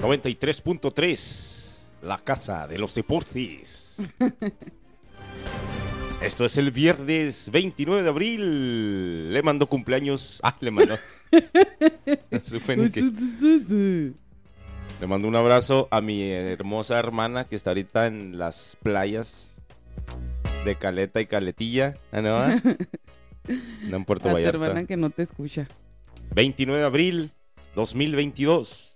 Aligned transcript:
93.3, 0.00 1.76
la 2.02 2.18
casa 2.18 2.66
de 2.66 2.78
los 2.78 2.94
deportes. 2.94 3.98
Esto 6.22 6.44
es 6.44 6.56
el 6.56 6.70
viernes 6.70 7.50
29 7.50 8.02
de 8.02 8.08
abril. 8.08 9.32
Le 9.32 9.42
mando 9.42 9.68
cumpleaños. 9.68 10.40
Ah, 10.42 10.56
le 10.60 10.70
fenique. 12.60 13.02
Le 15.00 15.06
mando 15.06 15.28
un 15.28 15.36
abrazo 15.36 15.88
a 15.90 16.00
mi 16.00 16.30
hermosa 16.30 16.98
hermana 16.98 17.46
que 17.46 17.56
está 17.56 17.70
ahorita 17.70 18.06
en 18.06 18.38
las 18.38 18.76
playas 18.82 19.52
de 20.64 20.76
Caleta 20.76 21.20
y 21.20 21.26
Caletilla. 21.26 21.96
Ah, 22.12 22.22
¿no? 22.22 22.36
ah? 22.36 22.62
No, 23.88 23.96
en 23.96 24.04
Puerto 24.04 24.28
A 24.28 24.32
tu 24.32 24.36
Vallarta. 24.36 24.64
hermana 24.66 24.86
que 24.86 24.96
no 24.96 25.10
te 25.10 25.22
escucha. 25.22 25.66
29 26.34 26.80
de 26.80 26.86
abril 26.86 27.30
2022. 27.74 28.89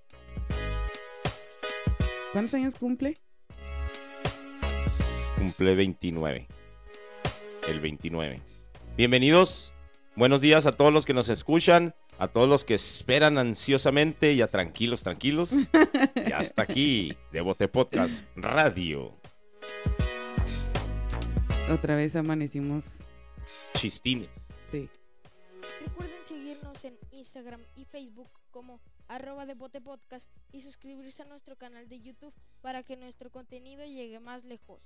¿Cuántos 2.35 2.55
años 2.55 2.75
cumple? 2.75 3.17
Cumple 5.39 5.77
29. 5.77 6.49
El 7.69 7.79
29. 7.79 8.41
Bienvenidos. 8.97 9.73
Buenos 10.17 10.41
días 10.41 10.67
a 10.67 10.73
todos 10.73 10.93
los 10.93 11.07
que 11.07 11.15
nos 11.15 11.29
escuchan, 11.29 11.95
a 12.19 12.27
todos 12.27 12.49
los 12.49 12.65
que 12.65 12.75
esperan 12.75 13.39
ansiosamente 13.39 14.33
y 14.33 14.43
a 14.43 14.49
tranquilos, 14.49 15.05
tranquilos. 15.05 15.51
y 16.17 16.33
hasta 16.33 16.63
aquí, 16.63 17.17
Devote 17.31 17.69
Podcast 17.69 18.27
Radio. 18.35 19.15
Otra 21.71 21.95
vez 21.95 22.17
amanecimos. 22.17 23.05
Chistines. 23.75 24.29
Sí. 24.73 24.89
Recuerden 25.87 26.27
seguirnos 26.27 26.85
en 26.85 26.99
Instagram 27.13 27.61
y 27.77 27.85
Facebook 27.85 28.31
como 28.51 28.81
arroba 29.09 29.47
de 29.47 29.55
Bote 29.55 29.81
Podcast 29.81 30.31
y 30.53 30.61
suscribirse 30.63 31.23
a 31.23 31.27
nuestro 31.27 31.57
canal 31.57 31.89
de 31.89 32.01
YouTube 32.01 32.35
para 32.61 32.83
que 32.83 32.97
nuestro 32.97 33.31
contenido 33.31 33.85
llegue 33.85 34.21
más 34.21 34.45
lejos. 34.45 34.81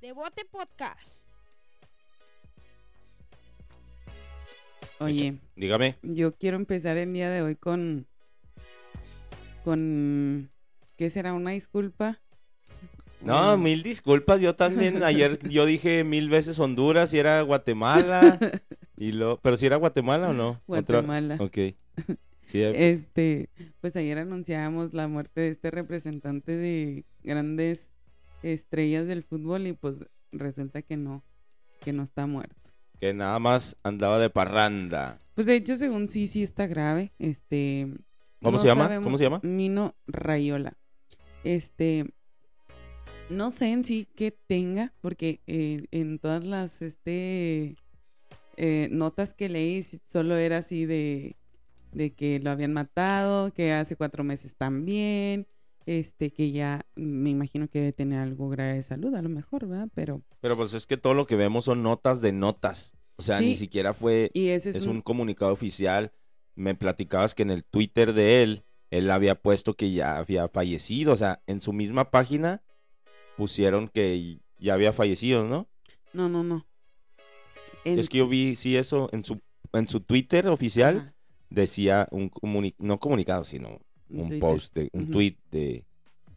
Devote 0.00 0.44
Podcast. 0.44 1.22
Oye, 4.98 5.38
Dígame. 5.56 5.96
yo 6.02 6.32
quiero 6.34 6.56
empezar 6.56 6.96
el 6.96 7.12
día 7.12 7.30
de 7.30 7.42
hoy 7.42 7.56
con. 7.56 8.06
con. 9.64 10.50
¿Qué 10.96 11.10
será? 11.10 11.32
¿Una 11.32 11.50
disculpa? 11.52 12.20
No, 13.20 13.56
mil 13.56 13.82
disculpas. 13.82 14.40
Yo 14.40 14.54
también 14.54 15.02
ayer 15.02 15.38
yo 15.48 15.66
dije 15.66 16.04
mil 16.04 16.28
veces 16.28 16.58
Honduras 16.58 17.12
y 17.14 17.18
era 17.18 17.40
Guatemala. 17.42 18.38
y 18.96 19.12
lo, 19.12 19.38
pero 19.40 19.56
si 19.56 19.66
era 19.66 19.76
Guatemala 19.76 20.30
o 20.30 20.32
no? 20.32 20.60
Otra- 20.66 21.00
Guatemala. 21.02 21.36
Ok. 21.40 21.58
Sí, 22.52 22.62
Este, 22.62 23.48
pues 23.80 23.96
ayer 23.96 24.18
anunciábamos 24.18 24.92
la 24.92 25.08
muerte 25.08 25.40
de 25.40 25.48
este 25.48 25.70
representante 25.70 26.54
de 26.56 27.04
grandes 27.22 27.92
estrellas 28.42 29.06
del 29.06 29.22
fútbol 29.22 29.66
y 29.66 29.72
pues 29.72 29.96
resulta 30.32 30.82
que 30.82 30.96
no, 30.96 31.24
que 31.80 31.92
no 31.92 32.02
está 32.02 32.26
muerto. 32.26 32.70
que 33.00 33.12
nada 33.14 33.38
más 33.38 33.76
andaba 33.82 34.18
de 34.18 34.30
parranda. 34.30 35.18
Pues 35.34 35.46
de 35.46 35.56
hecho, 35.56 35.76
según 35.76 36.08
sí, 36.08 36.28
sí 36.28 36.42
está 36.42 36.66
grave. 36.66 37.12
Este. 37.18 37.88
¿Cómo 38.42 38.56
no 38.56 38.58
se 38.58 38.68
llama? 38.68 38.84
sabemos- 38.84 39.04
¿Cómo 39.04 39.18
se 39.18 39.24
llama? 39.24 39.40
Mino 39.42 39.94
Rayola. 40.06 40.76
Este. 41.44 42.04
No 43.30 43.50
sé 43.50 43.72
en 43.72 43.82
sí 43.82 44.06
qué 44.14 44.30
tenga, 44.30 44.92
porque 45.00 45.40
eh, 45.46 45.86
en 45.90 46.18
todas 46.18 46.44
las 46.44 46.82
este 46.82 47.76
eh, 48.56 48.88
notas 48.92 49.32
que 49.34 49.48
leí 49.48 49.82
solo 50.04 50.36
era 50.36 50.58
así 50.58 50.84
de, 50.84 51.36
de 51.92 52.14
que 52.14 52.40
lo 52.40 52.50
habían 52.50 52.72
matado, 52.72 53.52
que 53.52 53.72
hace 53.72 53.96
cuatro 53.96 54.24
meses 54.24 54.56
también, 54.56 55.46
este, 55.86 56.32
que 56.32 56.52
ya 56.52 56.86
me 56.94 57.30
imagino 57.30 57.68
que 57.68 57.80
debe 57.80 57.92
tener 57.92 58.18
algo 58.20 58.48
grave 58.48 58.74
de 58.74 58.82
salud, 58.82 59.14
a 59.14 59.22
lo 59.22 59.28
mejor, 59.28 59.66
¿verdad? 59.66 59.88
Pero, 59.94 60.22
Pero 60.40 60.56
pues 60.56 60.72
es 60.74 60.86
que 60.86 60.96
todo 60.96 61.14
lo 61.14 61.26
que 61.26 61.36
vemos 61.36 61.64
son 61.66 61.82
notas 61.82 62.20
de 62.20 62.32
notas. 62.32 62.92
O 63.16 63.22
sea, 63.22 63.38
Sí. 63.38 63.46
ni 63.46 63.56
siquiera 63.56 63.92
fue... 63.94 64.30
y 64.32 64.48
ese 64.48 64.70
es, 64.70 64.76
Es 64.76 64.86
un- 64.86 64.96
un 64.96 65.00
comunicado 65.02 65.52
oficial. 65.52 66.12
Me 66.54 66.74
platicabas 66.74 67.34
que 67.34 67.42
en 67.42 67.50
el 67.50 67.64
Twitter 67.64 68.12
de 68.12 68.42
él, 68.42 68.64
él 68.90 69.10
había 69.10 69.34
puesto 69.34 69.74
que 69.74 69.90
ya 69.92 70.18
había 70.18 70.48
fallecido. 70.48 71.12
O 71.12 71.16
sea, 71.16 71.42
en 71.46 71.60
su 71.62 71.72
misma 71.72 72.10
página 72.10 72.62
pusieron 73.36 73.88
que 73.88 74.40
ya 74.58 74.74
había 74.74 74.92
fallecido, 74.92 75.44
¿no? 75.44 75.68
No, 76.12 76.28
no, 76.28 76.42
no. 76.42 76.66
En 77.84 77.98
es 77.98 78.08
que 78.08 78.18
yo 78.18 78.28
vi, 78.28 78.54
sí, 78.54 78.76
eso 78.76 79.08
en 79.12 79.24
su, 79.24 79.40
en 79.72 79.88
su 79.88 80.00
Twitter 80.00 80.46
oficial 80.48 80.96
Ajá, 80.98 81.14
decía 81.52 82.08
un 82.10 82.30
comuni- 82.30 82.74
no 82.78 82.98
comunicado, 82.98 83.44
sino 83.44 83.78
un 84.08 84.28
Twitter. 84.28 84.40
post, 84.40 84.74
de, 84.74 84.90
un 84.92 85.02
Ujú. 85.04 85.12
tweet 85.12 85.36
de, 85.50 85.84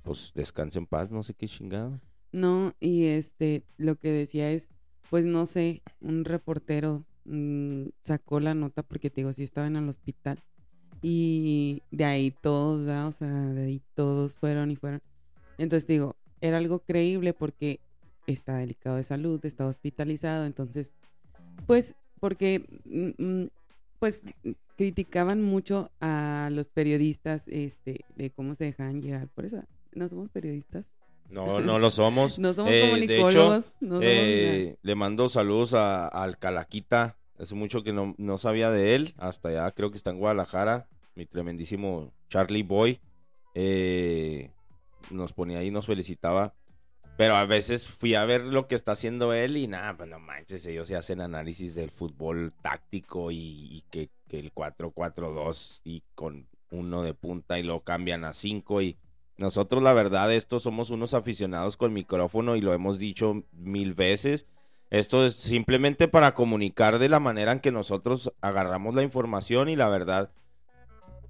pues, 0.03 0.31
descanse 0.35 0.79
en 0.79 0.85
paz, 0.87 1.09
no 1.11 1.23
sé 1.23 1.33
qué 1.33 1.47
chingado. 1.47 1.99
No, 2.31 2.73
y 2.79 3.05
este, 3.05 3.63
lo 3.77 3.95
que 3.95 4.11
decía 4.11 4.51
es, 4.51 4.69
pues 5.09 5.25
no 5.25 5.45
sé, 5.45 5.81
un 6.01 6.25
reportero 6.25 7.05
mm, 7.25 7.85
sacó 8.03 8.39
la 8.39 8.53
nota 8.53 8.83
porque 8.83 9.09
te 9.09 9.21
digo, 9.21 9.33
sí 9.33 9.43
estaba 9.43 9.67
en 9.67 9.77
el 9.77 9.89
hospital. 9.89 10.39
Y 11.01 11.81
de 11.91 12.05
ahí 12.05 12.31
todos, 12.31 12.79
¿verdad? 12.85 13.07
O 13.07 13.11
sea, 13.11 13.27
de 13.29 13.65
ahí 13.65 13.81
todos 13.93 14.35
fueron 14.35 14.71
y 14.71 14.75
fueron. 14.75 15.01
Entonces 15.57 15.87
digo, 15.87 16.15
era 16.41 16.57
algo 16.57 16.79
creíble 16.79 17.33
porque 17.33 17.79
está 18.27 18.57
delicado 18.57 18.95
de 18.97 19.03
salud, 19.03 19.43
está 19.45 19.67
hospitalizado, 19.67 20.45
entonces, 20.45 20.93
pues, 21.67 21.95
porque, 22.19 22.65
mm, 22.85 23.23
mm, 23.23 23.47
pues, 23.99 24.23
criticaban 24.75 25.41
mucho 25.41 25.91
a 26.01 26.49
los 26.51 26.67
periodistas, 26.69 27.47
este, 27.47 28.05
de 28.15 28.29
cómo 28.31 28.55
se 28.55 28.65
dejaban 28.65 29.01
llegar. 29.01 29.27
Por 29.29 29.45
eso, 29.45 29.63
no 29.93 30.07
somos 30.09 30.29
periodistas. 30.29 30.85
No, 31.29 31.59
no 31.59 31.79
lo 31.79 31.89
somos. 31.89 32.37
No 32.39 32.53
somos 32.53 32.71
Eh, 32.71 32.75
de 32.75 32.89
comunicólogos. 32.89 33.67
hecho, 33.67 33.75
no 33.81 33.87
somos 33.95 34.03
Eh, 34.05 34.75
le 34.81 34.95
mando 34.95 35.27
saludos 35.29 35.73
a, 35.73 36.07
al 36.07 36.37
Calaquita. 36.37 37.17
Hace 37.39 37.55
mucho 37.55 37.83
que 37.83 37.91
no, 37.93 38.13
no 38.17 38.37
sabía 38.37 38.69
de 38.69 38.95
él. 38.95 39.13
Hasta 39.17 39.51
ya 39.51 39.71
creo 39.71 39.89
que 39.91 39.97
está 39.97 40.11
en 40.11 40.19
Guadalajara. 40.19 40.87
Mi 41.15 41.25
tremendísimo 41.25 42.13
Charlie 42.29 42.63
Boy. 42.63 42.99
Eh, 43.55 44.51
nos 45.11 45.33
ponía 45.33 45.59
ahí, 45.59 45.71
nos 45.71 45.85
felicitaba. 45.85 46.53
Pero 47.17 47.35
a 47.35 47.45
veces 47.45 47.87
fui 47.87 48.13
a 48.15 48.25
ver 48.25 48.41
lo 48.41 48.67
que 48.67 48.75
está 48.75 48.91
haciendo 48.91 49.33
él 49.33 49.55
y 49.55 49.67
nada, 49.67 49.95
pues 49.95 50.09
no 50.09 50.19
manches, 50.19 50.65
ellos 50.65 50.87
se 50.87 50.97
hacen 50.97 51.21
análisis 51.21 51.73
del 51.73 51.89
fútbol 51.89 52.53
táctico 52.61 53.31
y, 53.31 53.83
que, 53.89 54.09
el 54.31 54.53
4-4-2 54.53 55.79
y 55.85 56.03
con 56.13 56.47
uno 56.71 57.03
de 57.03 57.13
punta 57.13 57.57
y 57.57 57.63
lo 57.63 57.79
cambian 57.85 58.25
a 58.25 58.33
5 58.33 58.81
y 58.81 58.97
nosotros 59.37 59.81
la 59.81 59.93
verdad 59.93 60.33
esto 60.33 60.59
somos 60.59 60.89
unos 60.89 61.13
aficionados 61.13 61.77
con 61.77 61.93
micrófono 61.93 62.57
y 62.57 62.61
lo 62.61 62.73
hemos 62.73 62.99
dicho 62.99 63.43
mil 63.53 63.93
veces. 63.93 64.45
Esto 64.89 65.25
es 65.25 65.35
simplemente 65.35 66.09
para 66.09 66.33
comunicar 66.33 66.99
de 66.99 67.07
la 67.07 67.21
manera 67.21 67.53
en 67.53 67.59
que 67.61 67.71
nosotros 67.71 68.33
agarramos 68.41 68.93
la 68.93 69.03
información 69.03 69.69
y 69.69 69.77
la 69.77 69.87
verdad. 69.87 70.31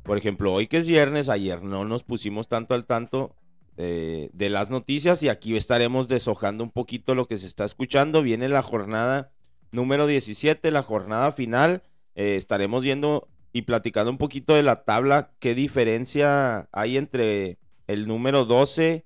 Por 0.04 0.18
ejemplo, 0.18 0.52
hoy 0.54 0.68
que 0.68 0.78
es 0.78 0.88
viernes, 0.88 1.30
ayer 1.30 1.64
no 1.64 1.86
nos 1.86 2.04
pusimos 2.04 2.48
tanto 2.48 2.74
al 2.74 2.86
tanto 2.86 3.36
eh, 3.78 4.30
de 4.34 4.50
las 4.50 4.70
noticias 4.70 5.22
y 5.22 5.30
aquí 5.30 5.58
estaremos 5.58 6.08
deshojando 6.08 6.64
un 6.64 6.72
poquito 6.72 7.14
lo 7.14 7.28
que 7.28 7.38
se 7.38 7.48
está 7.48 7.66
escuchando. 7.66 8.22
Viene 8.22 8.48
la 8.48 8.62
jornada 8.62 9.32
número 9.72 10.08
17, 10.08 10.72
la 10.72 10.84
jornada 10.84 11.32
final. 11.32 11.84
Eh, 12.16 12.38
estaremos 12.38 12.84
viendo 12.84 13.28
y 13.52 13.64
platicando 13.64 14.12
un 14.12 14.18
poquito 14.18 14.54
de 14.54 14.64
la 14.64 14.84
tabla, 14.84 15.32
qué 15.40 15.56
diferencia 15.56 16.68
hay 16.72 16.98
entre 16.98 17.58
el 17.88 18.08
número 18.08 18.46
12 18.46 19.06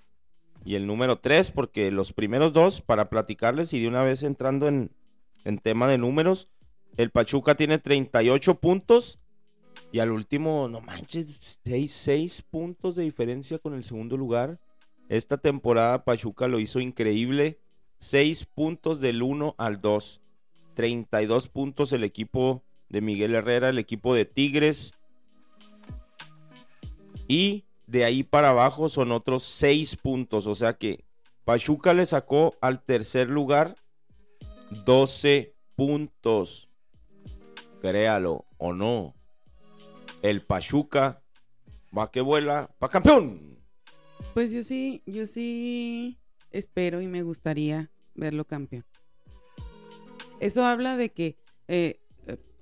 y 0.66 0.76
el 0.76 0.88
número 0.88 1.20
3, 1.20 1.52
porque 1.52 1.92
los 1.92 2.14
primeros 2.14 2.54
dos, 2.54 2.82
para 2.82 3.10
platicarles 3.10 3.74
y 3.74 3.80
de 3.80 3.88
una 3.88 4.04
vez 4.04 4.24
entrando 4.24 4.68
en, 4.68 4.92
en 5.46 5.60
tema 5.60 5.88
de 5.88 5.98
números, 5.98 6.50
el 6.98 7.12
Pachuca 7.12 7.56
tiene 7.56 7.78
38 7.78 8.56
puntos 8.60 9.20
y 9.92 10.00
al 10.00 10.12
último, 10.12 10.68
no 10.68 10.82
manches, 10.82 11.60
6 11.64 12.44
puntos 12.44 12.96
de 12.96 13.04
diferencia 13.04 13.58
con 13.58 13.74
el 13.74 13.84
segundo 13.84 14.18
lugar. 14.18 14.60
Esta 15.10 15.38
temporada 15.38 16.04
Pachuca 16.04 16.48
lo 16.48 16.60
hizo 16.60 16.80
increíble, 16.80 17.60
6 17.98 18.46
puntos 18.46 19.00
del 19.00 19.24
1 19.24 19.56
al 19.58 19.82
2, 19.82 20.22
32 20.76 21.48
puntos 21.48 21.92
el 21.92 22.04
equipo 22.04 22.64
de 22.90 23.02
Miguel 23.02 23.34
Herrera, 23.34 23.70
el 23.70 23.80
equipo 23.80 24.14
de 24.14 24.26
Tigres. 24.26 24.94
Y 27.28 27.66
de 27.88 28.06
ahí 28.06 28.24
para 28.24 28.52
abajo 28.52 28.90
son 28.90 29.12
otros 29.12 29.44
6 29.44 29.96
puntos. 29.98 30.46
O 30.48 30.56
sea 30.56 30.74
que 30.74 31.04
Pachuca 31.44 31.94
le 31.94 32.06
sacó 32.06 32.56
al 32.62 32.84
tercer 32.84 33.30
lugar 33.30 33.76
12 34.86 35.56
puntos. 35.76 36.70
Créalo 37.82 38.46
o 38.58 38.74
no. 38.74 39.16
El 40.22 40.42
Pachuca 40.42 41.22
va 41.98 42.12
que 42.12 42.22
vuela 42.22 42.70
pa' 42.80 42.90
campeón. 42.90 43.58
Pues 44.34 44.52
yo 44.52 44.64
sí, 44.64 45.02
yo 45.06 45.26
sí 45.28 46.18
espero 46.52 47.02
y 47.02 47.08
me 47.08 47.24
gustaría 47.24 47.90
verlo 48.16 48.46
campeón. 48.46 48.86
Eso 50.40 50.66
habla 50.66 50.98
de 50.98 51.10
que, 51.12 51.38
eh, 51.68 52.00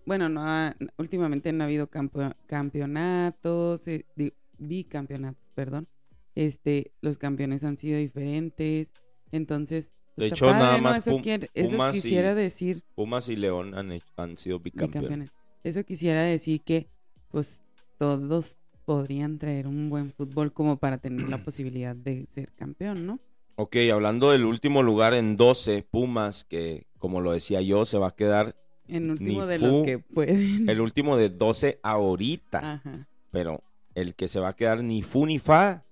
bueno, 0.05 0.29
no 0.29 0.41
ha- 0.43 0.75
últimamente 0.97 1.51
no 1.51 1.63
ha 1.63 1.67
habido 1.67 1.87
campo- 1.87 2.33
campeonatos, 2.47 3.87
eh, 3.87 4.05
di- 4.15 4.33
bicampeonatos, 4.57 5.43
perdón. 5.53 5.87
este, 6.35 6.91
los 7.01 7.17
campeones 7.17 7.63
han 7.63 7.77
sido 7.79 7.97
diferentes, 7.97 8.91
entonces... 9.31 9.91
De 10.15 10.25
está 10.25 10.35
hecho, 10.35 10.45
nada 10.51 10.77
más 10.77 10.99
Eso, 10.99 11.11
Pum- 11.13 11.21
quiere- 11.23 11.49
eso 11.55 11.71
Pumas 11.71 11.95
y- 11.95 12.01
quisiera 12.01 12.35
decir 12.35 12.83
Pumas 12.93 13.27
y 13.29 13.35
León 13.35 13.73
han, 13.73 13.91
hecho- 13.91 14.05
han 14.17 14.37
sido 14.37 14.59
bicampeones. 14.59 15.01
bicampeones. 15.09 15.31
Eso 15.63 15.83
quisiera 15.83 16.21
decir 16.21 16.61
que, 16.61 16.89
pues, 17.29 17.63
todos 17.97 18.57
podrían 18.85 19.37
traer 19.37 19.67
un 19.67 19.89
buen 19.89 20.11
fútbol 20.11 20.53
como 20.53 20.77
para 20.77 20.97
tener 20.97 21.27
la 21.29 21.37
posibilidad 21.43 21.95
de 21.95 22.25
ser 22.27 22.53
campeón, 22.53 23.05
¿no? 23.05 23.19
Ok, 23.55 23.75
hablando 23.91 24.31
del 24.31 24.45
último 24.45 24.83
lugar 24.83 25.13
en 25.13 25.35
12, 25.35 25.83
Pumas, 25.89 26.43
que 26.43 26.85
como 26.99 27.21
lo 27.21 27.31
decía 27.31 27.61
yo, 27.61 27.85
se 27.85 27.97
va 27.97 28.09
a 28.09 28.15
quedar 28.15 28.55
En 28.87 29.09
último 29.09 29.45
de 29.45 29.57
los 29.59 29.81
que 29.81 29.99
pueden. 29.99 30.69
el 30.69 30.79
último 30.79 31.17
de 31.17 31.29
12 31.29 31.79
ahorita. 31.81 32.73
Ajá. 32.73 33.07
Pero 33.31 33.63
el 33.95 34.13
que 34.15 34.27
se 34.27 34.39
va 34.39 34.49
a 34.49 34.55
quedar 34.55 34.83
ni 34.83 35.01
fu 35.01 35.25
ni 35.25 35.39
fa, 35.39 35.83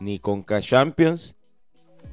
ni 0.00 0.18
Conca 0.18 0.60
Champions, 0.60 1.36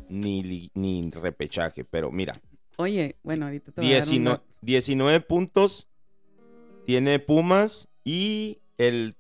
ni, 0.08 0.70
ni 0.76 1.10
repechaje. 1.12 1.84
Pero 1.84 2.12
mira, 2.12 2.34
Oye, 2.78 3.18
bueno, 3.24 3.46
ahorita 3.46 3.72
te 3.72 3.82
voy 3.82 3.92
a 3.92 3.94
dar 3.96 4.04
un 4.04 4.10
19, 4.10 4.38
dato. 4.38 4.54
19 4.62 5.20
puntos 5.22 5.88
tiene 6.86 7.20
Pumas 7.20 7.88
y 8.04 8.60
el 8.78 9.16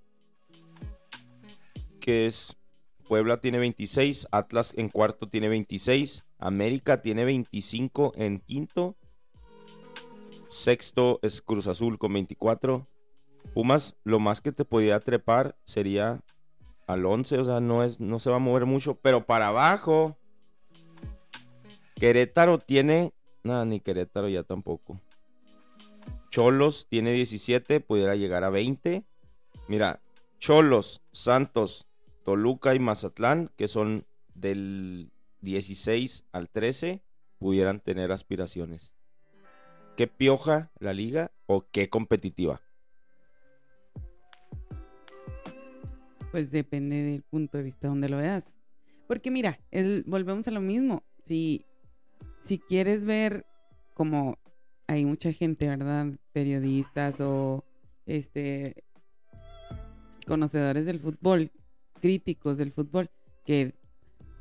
que 1.99 2.27
es 2.27 2.57
Puebla 3.07 3.37
tiene 3.37 3.59
26, 3.59 4.27
Atlas 4.31 4.73
en 4.77 4.89
cuarto 4.89 5.27
tiene 5.27 5.49
26, 5.49 6.23
América 6.37 7.01
tiene 7.01 7.25
25 7.25 8.13
en 8.15 8.39
quinto, 8.39 8.95
sexto 10.47 11.19
es 11.21 11.41
Cruz 11.41 11.67
Azul 11.67 11.97
con 11.97 12.13
24. 12.13 12.87
Pumas 13.53 13.95
lo 14.03 14.19
más 14.19 14.41
que 14.41 14.51
te 14.51 14.65
podía 14.65 14.99
trepar 14.99 15.55
sería 15.65 16.21
al 16.87 17.05
11, 17.05 17.39
o 17.39 17.45
sea, 17.45 17.59
no 17.59 17.83
es 17.83 17.99
no 17.99 18.19
se 18.19 18.29
va 18.29 18.37
a 18.37 18.39
mover 18.39 18.65
mucho, 18.65 18.95
pero 18.95 19.25
para 19.25 19.49
abajo 19.49 20.17
Querétaro 21.95 22.59
tiene 22.59 23.13
Nada, 23.43 23.65
ni 23.65 23.81
Querétaro 23.81 24.29
ya 24.29 24.43
tampoco. 24.43 25.01
Cholos 26.33 26.87
tiene 26.89 27.13
17, 27.13 27.79
pudiera 27.79 28.15
llegar 28.15 28.43
a 28.43 28.49
20. 28.49 29.05
Mira, 29.67 30.01
Cholos, 30.39 31.03
Santos, 31.11 31.85
Toluca 32.23 32.73
y 32.73 32.79
Mazatlán, 32.79 33.51
que 33.55 33.67
son 33.67 34.07
del 34.33 35.11
16 35.41 36.23
al 36.31 36.49
13, 36.49 37.03
pudieran 37.37 37.81
tener 37.81 38.11
aspiraciones. 38.11 38.93
¿Qué 39.95 40.07
pioja 40.07 40.71
la 40.79 40.91
liga 40.91 41.31
o 41.45 41.67
qué 41.69 41.89
competitiva? 41.89 42.63
Pues 46.31 46.49
depende 46.49 46.95
del 47.03 47.21
punto 47.21 47.59
de 47.59 47.63
vista 47.63 47.89
donde 47.89 48.09
lo 48.09 48.17
veas. 48.17 48.55
Porque 49.05 49.29
mira, 49.29 49.59
volvemos 50.07 50.47
a 50.47 50.51
lo 50.51 50.61
mismo. 50.61 51.03
Si, 51.25 51.63
si 52.41 52.57
quieres 52.57 53.03
ver 53.03 53.45
como 53.93 54.39
hay 54.87 55.05
mucha 55.05 55.31
gente, 55.33 55.67
¿verdad? 55.67 56.07
Periodistas 56.31 57.19
o 57.21 57.63
este 58.05 58.83
conocedores 60.25 60.85
del 60.85 60.99
fútbol, 60.99 61.51
críticos 62.01 62.57
del 62.57 62.71
fútbol, 62.71 63.09
que 63.45 63.73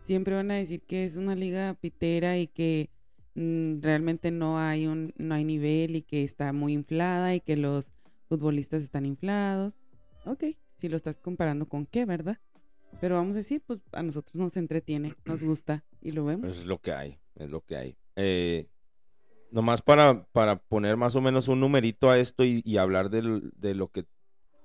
siempre 0.01 0.35
van 0.35 0.51
a 0.51 0.57
decir 0.57 0.83
que 0.83 1.05
es 1.05 1.17
una 1.17 1.35
liga 1.35 1.75
pitera 1.81 2.39
y 2.39 2.47
que 2.47 2.91
mm, 3.35 3.81
realmente 3.81 4.31
no 4.31 4.59
hay 4.59 4.87
un 4.87 5.13
no 5.17 5.35
hay 5.35 5.45
nivel 5.45 5.97
y 5.97 6.03
que 6.03 6.25
está 6.25 6.53
muy 6.53 6.73
inflada 6.73 7.35
y 7.35 7.41
que 7.41 7.57
los 7.57 7.93
futbolistas 8.29 8.83
están 8.83 9.07
inflados. 9.07 9.77
Ok, 10.25 10.45
si 10.77 10.89
lo 10.89 10.97
estás 10.97 11.19
comparando 11.19 11.69
con 11.69 11.87
qué, 11.87 12.05
¿verdad? 12.05 12.39
Pero 13.01 13.17
vamos 13.17 13.35
a 13.35 13.39
decir, 13.39 13.63
pues 13.67 13.81
a 13.93 14.03
nosotros 14.03 14.37
nos 14.37 14.57
entretiene, 14.57 15.15
nos 15.25 15.43
gusta 15.43 15.85
y 16.01 16.13
lo 16.13 16.25
vemos. 16.25 16.51
Es 16.51 16.67
lo 16.67 16.79
que 16.79 16.93
hay, 16.93 17.19
es 17.35 17.51
lo 17.51 17.61
que 17.63 17.77
hay. 17.77 17.97
Eh, 18.17 18.69
nomás 19.53 19.83
para, 19.83 20.25
para 20.33 20.57
poner 20.57 20.97
más 20.97 21.15
o 21.15 21.21
menos 21.21 21.49
un 21.49 21.61
numerito 21.61 22.11
a 22.11 22.19
esto 22.19 22.45
y, 22.45 22.63
y 22.65 22.79
hablar 22.79 23.11
del- 23.11 23.53
de 23.57 23.75
lo 23.75 23.89
que, 23.89 24.07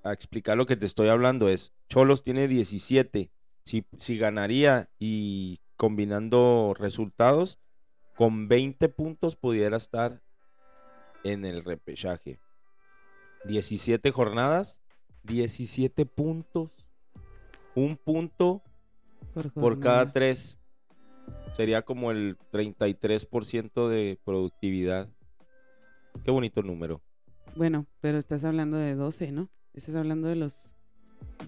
a 0.03 0.13
explicar 0.13 0.57
lo 0.57 0.65
que 0.65 0.77
te 0.77 0.85
estoy 0.85 1.09
hablando 1.09 1.49
es, 1.49 1.73
Cholos 1.89 2.23
tiene 2.23 2.47
17, 2.47 3.31
si, 3.65 3.85
si 3.99 4.17
ganaría 4.17 4.89
y 4.97 5.59
combinando 5.75 6.73
resultados, 6.77 7.59
con 8.15 8.47
20 8.47 8.89
puntos 8.89 9.35
pudiera 9.35 9.77
estar 9.77 10.21
en 11.23 11.45
el 11.45 11.63
repechaje. 11.63 12.39
17 13.45 14.11
jornadas, 14.11 14.79
17 15.23 16.05
puntos, 16.05 16.71
un 17.75 17.95
punto 17.97 18.63
por 19.33 19.51
jornada. 19.53 19.81
cada 19.81 20.11
tres. 20.13 20.56
Sería 21.53 21.81
como 21.81 22.11
el 22.11 22.37
33% 22.51 23.87
de 23.87 24.19
productividad. 24.23 25.09
Qué 26.23 26.31
bonito 26.31 26.61
número. 26.61 27.01
Bueno, 27.55 27.87
pero 28.01 28.17
estás 28.17 28.43
hablando 28.43 28.77
de 28.77 28.95
12, 28.95 29.31
¿no? 29.31 29.49
Estás 29.73 29.95
hablando 29.95 30.27
de 30.27 30.35
los 30.35 30.75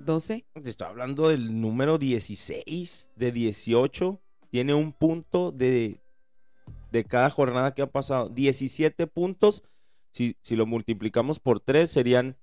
12. 0.06 0.46
Te 0.54 0.70
estoy 0.70 0.88
hablando 0.88 1.30
del 1.30 1.62
número 1.62 1.98
16 1.98 3.12
de 3.16 3.32
18. 3.32 4.20
Tiene 4.50 4.74
un 4.74 4.94
punto 4.94 5.52
de, 5.52 6.02
de 6.92 7.04
cada 7.04 7.30
jornada 7.30 7.74
que 7.74 7.82
ha 7.84 7.92
pasado. 7.92 8.30
17 8.30 9.08
puntos. 9.08 9.64
Si, 10.12 10.36
si 10.42 10.56
lo 10.56 10.66
multiplicamos 10.66 11.40
por 11.40 11.60
3 11.60 11.90
serían 11.90 12.38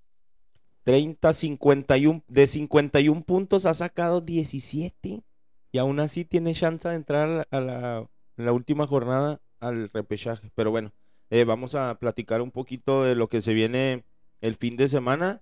30, 0.85 1.33
51. 1.33 2.25
De 2.29 2.47
51 2.47 3.25
puntos 3.25 3.67
ha 3.67 3.75
sacado 3.75 4.21
17. 4.21 5.25
Y 5.72 5.78
aún 5.78 6.00
así 6.00 6.24
tiene 6.24 6.54
chance 6.54 6.88
de 6.88 6.94
entrar 6.94 7.46
a 7.50 7.60
la, 7.60 8.52
última 8.52 8.86
jornada 8.86 9.40
al 9.60 9.88
repechaje. 9.90 10.50
Pero 10.54 10.70
bueno, 10.70 10.92
eh, 11.30 11.44
vamos 11.44 11.74
a 11.74 11.94
platicar 11.98 12.40
un 12.40 12.50
poquito 12.50 13.02
de 13.04 13.14
lo 13.14 13.28
que 13.28 13.40
se 13.40 13.52
viene 13.52 14.04
el 14.40 14.54
fin 14.54 14.76
de 14.76 14.88
semana. 14.88 15.40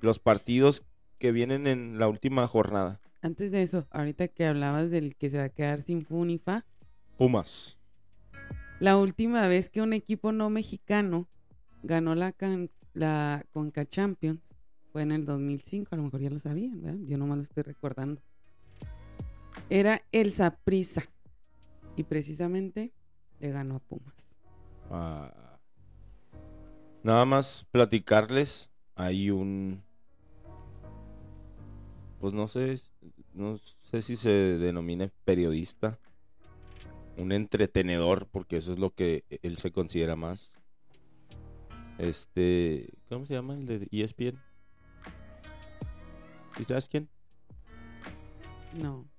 Los 0.00 0.18
partidos 0.18 0.82
que 1.18 1.32
vienen 1.32 1.66
en 1.66 1.98
la 1.98 2.08
última 2.08 2.46
jornada. 2.48 3.00
Antes 3.22 3.52
de 3.52 3.62
eso, 3.62 3.86
ahorita 3.90 4.28
que 4.28 4.46
hablabas 4.46 4.90
del 4.90 5.14
que 5.16 5.30
se 5.30 5.38
va 5.38 5.44
a 5.44 5.48
quedar 5.48 5.80
sin 5.82 6.04
fu 6.04 6.24
ni 6.24 6.38
fa, 6.38 6.64
Pumas. 7.16 7.78
la 8.80 8.96
última 8.96 9.46
vez 9.46 9.70
que 9.70 9.80
un 9.80 9.92
equipo 9.92 10.32
no 10.32 10.50
mexicano 10.50 11.28
ganó 11.84 12.16
la, 12.16 12.32
can- 12.32 12.70
la 12.94 13.44
Conca 13.52 13.86
Champions 13.86 14.56
fue 14.92 15.02
en 15.02 15.12
el 15.12 15.24
2005, 15.24 15.88
a 15.92 15.96
lo 15.96 16.02
mejor 16.02 16.20
ya 16.20 16.30
lo 16.30 16.40
sabían, 16.40 16.82
¿verdad? 16.82 16.98
Yo 17.06 17.16
nomás 17.16 17.38
lo 17.38 17.44
estoy 17.44 17.62
recordando. 17.62 18.20
Era 19.70 20.02
el 20.12 20.32
Saprissa 20.32 21.02
y 21.96 22.04
precisamente 22.04 22.92
le 23.40 23.50
ganó 23.50 23.76
a 23.76 23.78
Pumas. 23.80 24.14
Ah, 24.90 25.58
nada 27.02 27.24
más 27.24 27.66
platicarles. 27.70 28.70
Hay 28.94 29.30
un. 29.30 29.82
Pues 32.20 32.34
no 32.34 32.48
sé. 32.48 32.78
No 33.32 33.56
sé 33.56 34.02
si 34.02 34.16
se 34.16 34.30
denomine 34.30 35.10
periodista. 35.24 35.98
Un 37.16 37.32
entretenedor, 37.32 38.26
porque 38.28 38.56
eso 38.56 38.72
es 38.72 38.78
lo 38.78 38.94
que 38.94 39.24
él 39.42 39.58
se 39.58 39.72
considera 39.72 40.16
más. 40.16 40.52
Este. 41.98 42.90
¿Cómo 43.08 43.26
se 43.26 43.34
llama 43.34 43.54
el 43.54 43.66
de 43.66 43.88
ESPN? 43.90 44.38
¿Sí 46.56 46.64
sabes 46.64 46.88
quién? 46.88 47.08
No. 48.74 49.11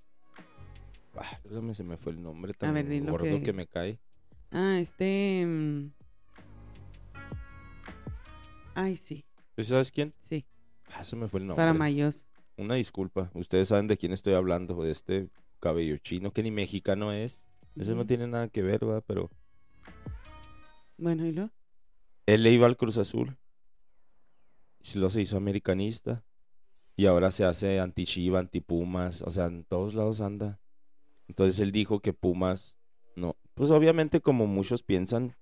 Ah, 1.16 1.38
se 1.74 1.82
me 1.84 1.96
fue 1.96 2.12
el 2.12 2.22
nombre 2.22 2.52
tan 2.54 2.74
ver, 2.74 2.88
di 2.88 3.00
lo 3.00 3.12
gordo 3.12 3.24
que- 3.26 3.42
que 3.42 3.52
me 3.52 3.66
cae. 3.66 3.98
Ah, 4.50 4.78
este... 4.80 5.44
mm. 5.46 5.92
Ay, 8.74 8.96
sí, 8.96 9.24
¿Sí 9.56 9.64
¿Sabes 9.64 9.92
quién? 9.92 10.14
sí. 10.18 10.44
Ah, 10.92 11.04
se 11.04 11.16
me 11.16 11.28
fue 11.28 11.40
el 11.40 11.46
nombre. 11.46 11.62
Faramayos. 11.62 12.26
Una 12.56 12.74
disculpa, 12.74 13.30
ustedes 13.34 13.68
saben 13.68 13.86
de 13.88 13.96
quién 13.96 14.12
estoy 14.12 14.34
hablando, 14.34 14.82
de 14.82 14.90
este 14.92 15.28
cabello 15.60 15.96
chino 15.98 16.32
que 16.32 16.42
ni 16.42 16.50
mexicano 16.50 17.12
es. 17.12 17.40
Eso 17.76 17.94
no 17.96 18.06
tiene 18.06 18.26
nada 18.28 18.48
que 18.48 18.62
ver, 18.62 18.84
¿verdad? 18.84 19.02
Pero 19.06 19.30
Bueno, 20.96 21.26
¿y 21.26 21.32
lo? 21.32 21.50
él 22.26 22.42
le 22.44 22.52
iba 22.52 22.66
al 22.66 22.76
Cruz 22.76 22.98
Azul. 22.98 23.36
Y 24.80 24.98
luego 24.98 25.10
se 25.10 25.22
hizo 25.22 25.36
americanista. 25.36 26.24
Y 26.96 27.06
ahora 27.06 27.32
se 27.32 27.44
hace 27.44 27.80
anti-Chiva, 27.80 28.38
anti-Pumas. 28.38 29.22
O 29.22 29.30
sea, 29.30 29.46
en 29.46 29.64
todos 29.64 29.94
lados 29.94 30.20
anda. 30.20 30.60
Entonces 31.28 31.60
él 31.60 31.72
dijo 31.72 32.00
que 32.00 32.12
Pumas 32.12 32.76
no. 33.16 33.36
Pues 33.54 33.70
obviamente, 33.70 34.20
como 34.20 34.46
muchos 34.46 34.82
piensan, 34.82 35.36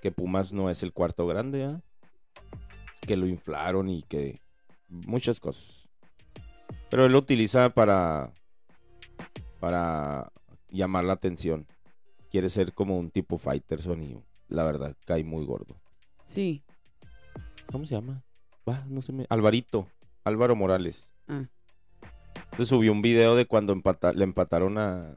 que 0.00 0.12
Pumas 0.12 0.52
no 0.52 0.70
es 0.70 0.82
el 0.82 0.92
cuarto 0.92 1.26
grande, 1.26 1.58
¿verdad? 1.58 1.82
Que 3.00 3.16
lo 3.16 3.26
inflaron 3.26 3.88
y 3.88 4.02
que. 4.02 4.40
Muchas 4.88 5.40
cosas. 5.40 5.90
Pero 6.90 7.06
él 7.06 7.12
lo 7.12 7.18
utiliza 7.18 7.70
para. 7.70 8.32
Para 9.60 10.32
llamar 10.68 11.04
la 11.04 11.14
atención. 11.14 11.66
Quiere 12.30 12.48
ser 12.48 12.72
como 12.72 12.98
un 12.98 13.10
tipo 13.10 13.38
Fighterson 13.38 14.02
y 14.02 14.22
la 14.48 14.64
verdad 14.64 14.96
cae 15.04 15.22
muy 15.24 15.44
gordo. 15.44 15.76
Sí. 16.24 16.62
¿Cómo 17.70 17.86
se 17.86 17.94
llama? 17.94 18.24
No 18.88 19.02
se 19.02 19.12
me... 19.12 19.26
Alvarito. 19.28 19.88
Álvaro 20.24 20.54
Morales. 20.56 21.08
Ah. 21.28 21.46
Entonces 22.52 22.68
subió 22.68 22.92
un 22.92 23.02
video 23.02 23.34
de 23.34 23.46
cuando 23.46 23.72
empata- 23.72 24.12
le 24.12 24.24
empataron 24.24 24.78
a, 24.78 25.16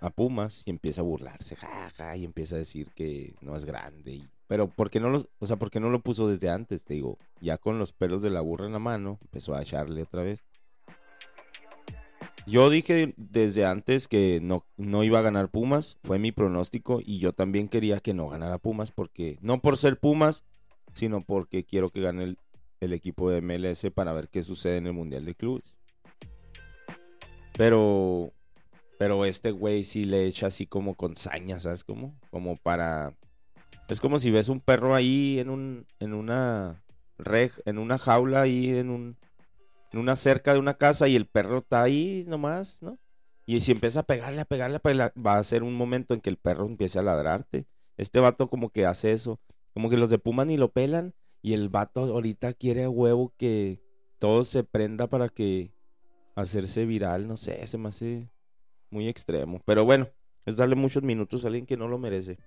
a 0.00 0.10
Pumas 0.10 0.62
y 0.66 0.70
empieza 0.70 1.00
a 1.00 1.04
burlarse, 1.04 1.56
jaja, 1.56 2.16
y 2.16 2.24
empieza 2.24 2.54
a 2.54 2.58
decir 2.58 2.90
que 2.94 3.34
no 3.40 3.56
es 3.56 3.64
grande. 3.64 4.22
pero 4.46 4.68
¿por 4.68 4.90
qué 4.90 4.98
no 5.00 5.10
lo, 5.10 5.28
o 5.38 5.46
sea, 5.46 5.56
¿por 5.56 5.70
qué 5.70 5.78
no 5.80 5.90
lo 5.90 6.00
puso 6.00 6.28
desde 6.28 6.48
antes? 6.48 6.84
Te 6.84 6.94
digo, 6.94 7.18
ya 7.40 7.58
con 7.58 7.78
los 7.78 7.92
pelos 7.92 8.22
de 8.22 8.30
la 8.30 8.40
burra 8.40 8.66
en 8.66 8.72
la 8.72 8.78
mano, 8.78 9.18
empezó 9.22 9.54
a 9.54 9.62
echarle 9.62 10.02
otra 10.02 10.22
vez. 10.22 10.40
Yo 12.46 12.70
dije 12.70 13.14
desde 13.16 13.64
antes 13.64 14.08
que 14.08 14.40
no, 14.42 14.64
no 14.76 15.04
iba 15.04 15.18
a 15.18 15.22
ganar 15.22 15.50
Pumas, 15.50 15.98
fue 16.02 16.18
mi 16.18 16.32
pronóstico 16.32 17.00
y 17.04 17.18
yo 17.18 17.32
también 17.32 17.68
quería 17.68 18.00
que 18.00 18.14
no 18.14 18.28
ganara 18.28 18.58
Pumas 18.58 18.90
porque 18.90 19.38
no 19.40 19.60
por 19.60 19.76
ser 19.76 19.98
Pumas, 20.00 20.44
sino 20.94 21.22
porque 21.22 21.64
quiero 21.64 21.90
que 21.90 22.00
gane 22.00 22.24
el, 22.24 22.38
el 22.80 22.92
equipo 22.92 23.30
de 23.30 23.40
MLS 23.42 23.90
para 23.92 24.12
ver 24.12 24.28
qué 24.30 24.42
sucede 24.42 24.78
en 24.78 24.86
el 24.86 24.94
Mundial 24.94 25.24
de 25.26 25.34
Clubes. 25.34 25.76
Pero 27.56 28.32
pero 28.98 29.24
este 29.24 29.50
güey 29.50 29.84
sí 29.84 30.04
le 30.04 30.26
echa 30.26 30.48
así 30.48 30.66
como 30.66 30.94
con 30.94 31.16
saña, 31.16 31.58
¿sabes 31.58 31.84
cómo? 31.84 32.14
Como 32.30 32.56
para 32.56 33.12
es 33.88 34.00
como 34.00 34.18
si 34.18 34.30
ves 34.30 34.48
un 34.48 34.60
perro 34.60 34.94
ahí 34.94 35.38
en 35.38 35.50
un 35.50 35.86
en 35.98 36.14
una 36.14 36.82
en 37.64 37.78
una 37.78 37.98
jaula 37.98 38.42
ahí 38.42 38.70
en 38.70 38.90
un 38.90 39.16
en 39.92 39.98
una 39.98 40.16
cerca 40.16 40.52
de 40.52 40.58
una 40.58 40.74
casa 40.74 41.08
y 41.08 41.16
el 41.16 41.26
perro 41.26 41.58
está 41.58 41.82
ahí 41.82 42.24
nomás, 42.28 42.82
¿no? 42.82 42.98
Y 43.46 43.60
si 43.62 43.72
empieza 43.72 44.00
a 44.00 44.02
pegarle, 44.04 44.42
a 44.42 44.44
pegarle, 44.44 44.76
a 44.76 44.80
pegarle, 44.80 45.20
va 45.20 45.36
a 45.36 45.42
ser 45.42 45.64
un 45.64 45.74
momento 45.74 46.14
en 46.14 46.20
que 46.20 46.30
el 46.30 46.36
perro 46.36 46.66
empiece 46.66 47.00
a 47.00 47.02
ladrarte. 47.02 47.66
Este 47.96 48.20
vato 48.20 48.48
como 48.48 48.70
que 48.70 48.86
hace 48.86 49.10
eso. 49.10 49.40
Como 49.74 49.90
que 49.90 49.96
los 49.96 50.08
de 50.08 50.18
Puma 50.18 50.44
ni 50.44 50.56
lo 50.56 50.70
pelan. 50.70 51.14
Y 51.42 51.54
el 51.54 51.68
vato 51.68 52.02
ahorita 52.02 52.52
quiere 52.52 52.84
a 52.84 52.90
huevo 52.90 53.34
que 53.36 53.82
todo 54.20 54.44
se 54.44 54.62
prenda 54.62 55.08
para 55.08 55.28
que 55.28 55.72
hacerse 56.34 56.84
viral. 56.86 57.26
No 57.26 57.36
sé, 57.36 57.66
se 57.66 57.78
me 57.78 57.88
hace 57.88 58.28
muy 58.90 59.08
extremo. 59.08 59.60
Pero 59.64 59.84
bueno, 59.84 60.08
es 60.46 60.56
darle 60.56 60.74
muchos 60.76 61.02
minutos 61.02 61.44
a 61.44 61.48
alguien 61.48 61.66
que 61.66 61.76
no 61.76 61.88
lo 61.88 61.98
merece. 61.98 62.38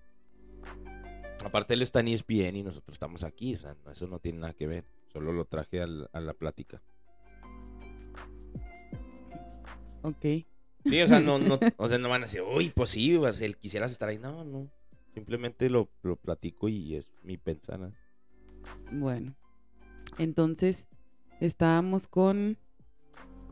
Aparte 1.45 1.73
él 1.73 1.81
está 1.81 1.99
en 1.99 2.07
ESPN 2.09 2.55
y 2.55 2.63
nosotros 2.63 2.95
estamos 2.95 3.23
aquí. 3.23 3.53
O 3.53 3.57
sea, 3.57 3.75
eso 3.91 4.07
no 4.07 4.19
tiene 4.19 4.39
nada 4.39 4.53
que 4.53 4.67
ver. 4.67 4.85
Solo 5.11 5.33
lo 5.33 5.45
traje 5.45 5.81
al- 5.81 6.09
a 6.13 6.19
la 6.21 6.33
plática. 6.33 6.81
Ok. 10.01 10.25
Sí, 10.85 11.01
o 11.01 11.07
sea, 11.07 11.19
no, 11.19 11.39
no, 11.39 11.59
o 11.77 11.87
sea, 11.87 11.97
no 11.97 12.09
van 12.09 12.23
a 12.23 12.25
decir, 12.25 12.41
uy, 12.41 12.69
pues 12.69 12.89
sí, 12.89 13.17
pues, 13.17 13.39
él 13.41 13.57
quisieras 13.57 13.91
estar 13.91 14.09
ahí. 14.09 14.17
No, 14.19 14.43
no. 14.43 14.69
Simplemente 15.13 15.69
lo, 15.69 15.89
lo 16.01 16.15
platico 16.15 16.67
y 16.69 16.95
es 16.95 17.13
mi 17.23 17.37
pensar. 17.37 17.79
¿no? 17.79 17.93
Bueno. 18.91 19.35
Entonces, 20.17 20.87
estábamos 21.39 22.07
con. 22.07 22.57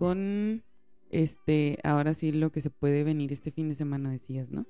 Con. 0.01 0.63
Este. 1.11 1.77
Ahora 1.83 2.15
sí, 2.15 2.31
lo 2.31 2.51
que 2.51 2.59
se 2.59 2.71
puede 2.71 3.03
venir 3.03 3.31
este 3.31 3.51
fin 3.51 3.69
de 3.69 3.75
semana, 3.75 4.09
decías, 4.09 4.49
¿no? 4.49 4.65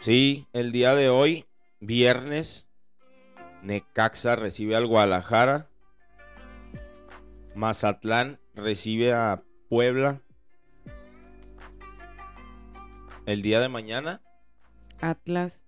Sí, 0.00 0.46
el 0.54 0.72
día 0.72 0.94
de 0.94 1.10
hoy, 1.10 1.44
viernes, 1.78 2.66
Necaxa 3.62 4.34
recibe 4.34 4.76
al 4.76 4.86
Guadalajara. 4.86 5.68
Mazatlán 7.54 8.40
recibe 8.54 9.12
a 9.12 9.44
Puebla. 9.68 10.22
El 13.26 13.42
día 13.42 13.60
de 13.60 13.68
mañana, 13.68 14.22
Atlas 15.02 15.66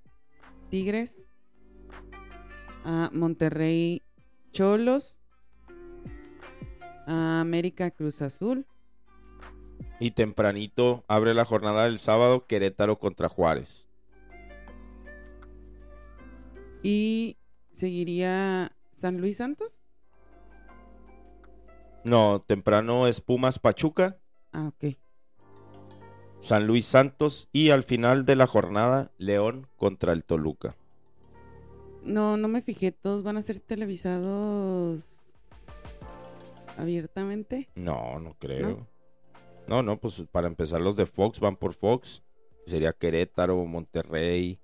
Tigres. 0.71 1.27
A 2.85 3.11
Monterrey 3.13 4.01
Cholos. 4.53 5.20
A 7.13 7.41
América 7.41 7.91
Cruz 7.91 8.23
Azul. 8.23 8.67
y 9.99 10.13
tempranito, 10.13 11.05
abre 11.09 11.35
la 11.35 11.45
jornada 11.45 11.85
del 11.85 11.99
sábado, 11.99 12.47
Querétaro 12.47 12.99
contra 12.99 13.29
Juárez. 13.29 13.87
Y 16.83 17.37
seguiría 17.73 18.73
San 18.95 19.19
Luis 19.21 19.37
Santos. 19.39 19.79
No, 22.05 22.43
temprano 22.47 23.07
es 23.07 23.21
Pumas 23.21 23.59
Pachuca. 23.59 24.19
Ah, 24.53 24.69
ok. 24.69 24.97
San 26.39 26.67
Luis 26.67 26.87
Santos 26.87 27.49
y 27.53 27.71
al 27.71 27.83
final 27.83 28.25
de 28.25 28.37
la 28.37 28.47
jornada 28.47 29.13
León 29.19 29.67
contra 29.77 30.13
el 30.13 30.25
Toluca. 30.25 30.77
No, 32.03 32.37
no 32.37 32.49
me 32.49 32.63
fijé. 32.63 32.93
Todos 32.93 33.23
van 33.23 33.37
a 33.37 33.43
ser 33.43 33.61
televisados 33.61 35.05
abiertamente. 36.77 37.69
No, 37.75 38.19
no 38.19 38.35
creo. 38.39 38.87
No, 39.67 39.83
no, 39.83 39.99
pues 40.01 40.25
para 40.31 40.49
empezar 40.49 40.81
los 40.81 40.97
de 40.97 41.07
Fox 41.07 41.41
van 41.41 41.57
por 41.57 41.75
Fox. 41.75 42.23
Sería 42.67 42.93
Querétaro, 42.93 43.65
Monterrey. 43.65 44.59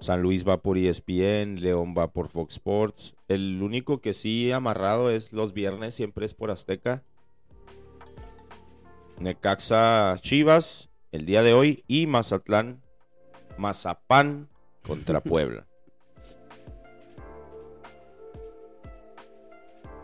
San 0.00 0.22
Luis 0.22 0.48
va 0.48 0.62
por 0.62 0.78
ESPN, 0.78 1.60
León 1.60 1.94
va 1.96 2.12
por 2.12 2.28
Fox 2.28 2.54
Sports. 2.54 3.14
El 3.28 3.62
único 3.62 4.00
que 4.00 4.14
sí 4.14 4.50
amarrado 4.50 5.10
es 5.10 5.32
los 5.32 5.52
viernes, 5.52 5.94
siempre 5.94 6.24
es 6.24 6.34
por 6.34 6.50
Azteca. 6.50 7.02
Necaxa 9.18 10.16
Chivas 10.20 10.90
el 11.12 11.26
día 11.26 11.42
de 11.42 11.52
hoy 11.52 11.84
y 11.86 12.06
Mazatlán 12.06 12.82
Mazapán 13.58 14.48
contra 14.82 15.20
Puebla. 15.22 15.66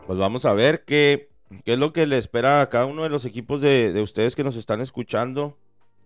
Pues 0.06 0.18
vamos 0.18 0.44
a 0.44 0.52
ver 0.52 0.84
qué, 0.84 1.30
qué 1.64 1.72
es 1.75 1.78
lo 1.78 1.92
que 1.92 2.06
le 2.06 2.18
espera 2.18 2.60
a 2.60 2.68
cada 2.68 2.86
uno 2.86 3.02
de 3.02 3.08
los 3.08 3.25
equipos 3.25 3.60
de, 3.60 3.92
de 3.92 4.02
ustedes 4.02 4.36
que 4.36 4.44
nos 4.44 4.56
están 4.56 4.80
escuchando. 4.80 5.56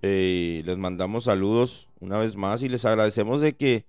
Eh, 0.03 0.63
les 0.65 0.79
mandamos 0.79 1.25
saludos 1.25 1.91
una 2.01 2.17
vez 2.17 2.37
más 2.37 2.63
y 2.63 2.69
les 2.71 2.87
agradecemos 2.87 3.43
de 3.43 3.55
que 3.57 3.85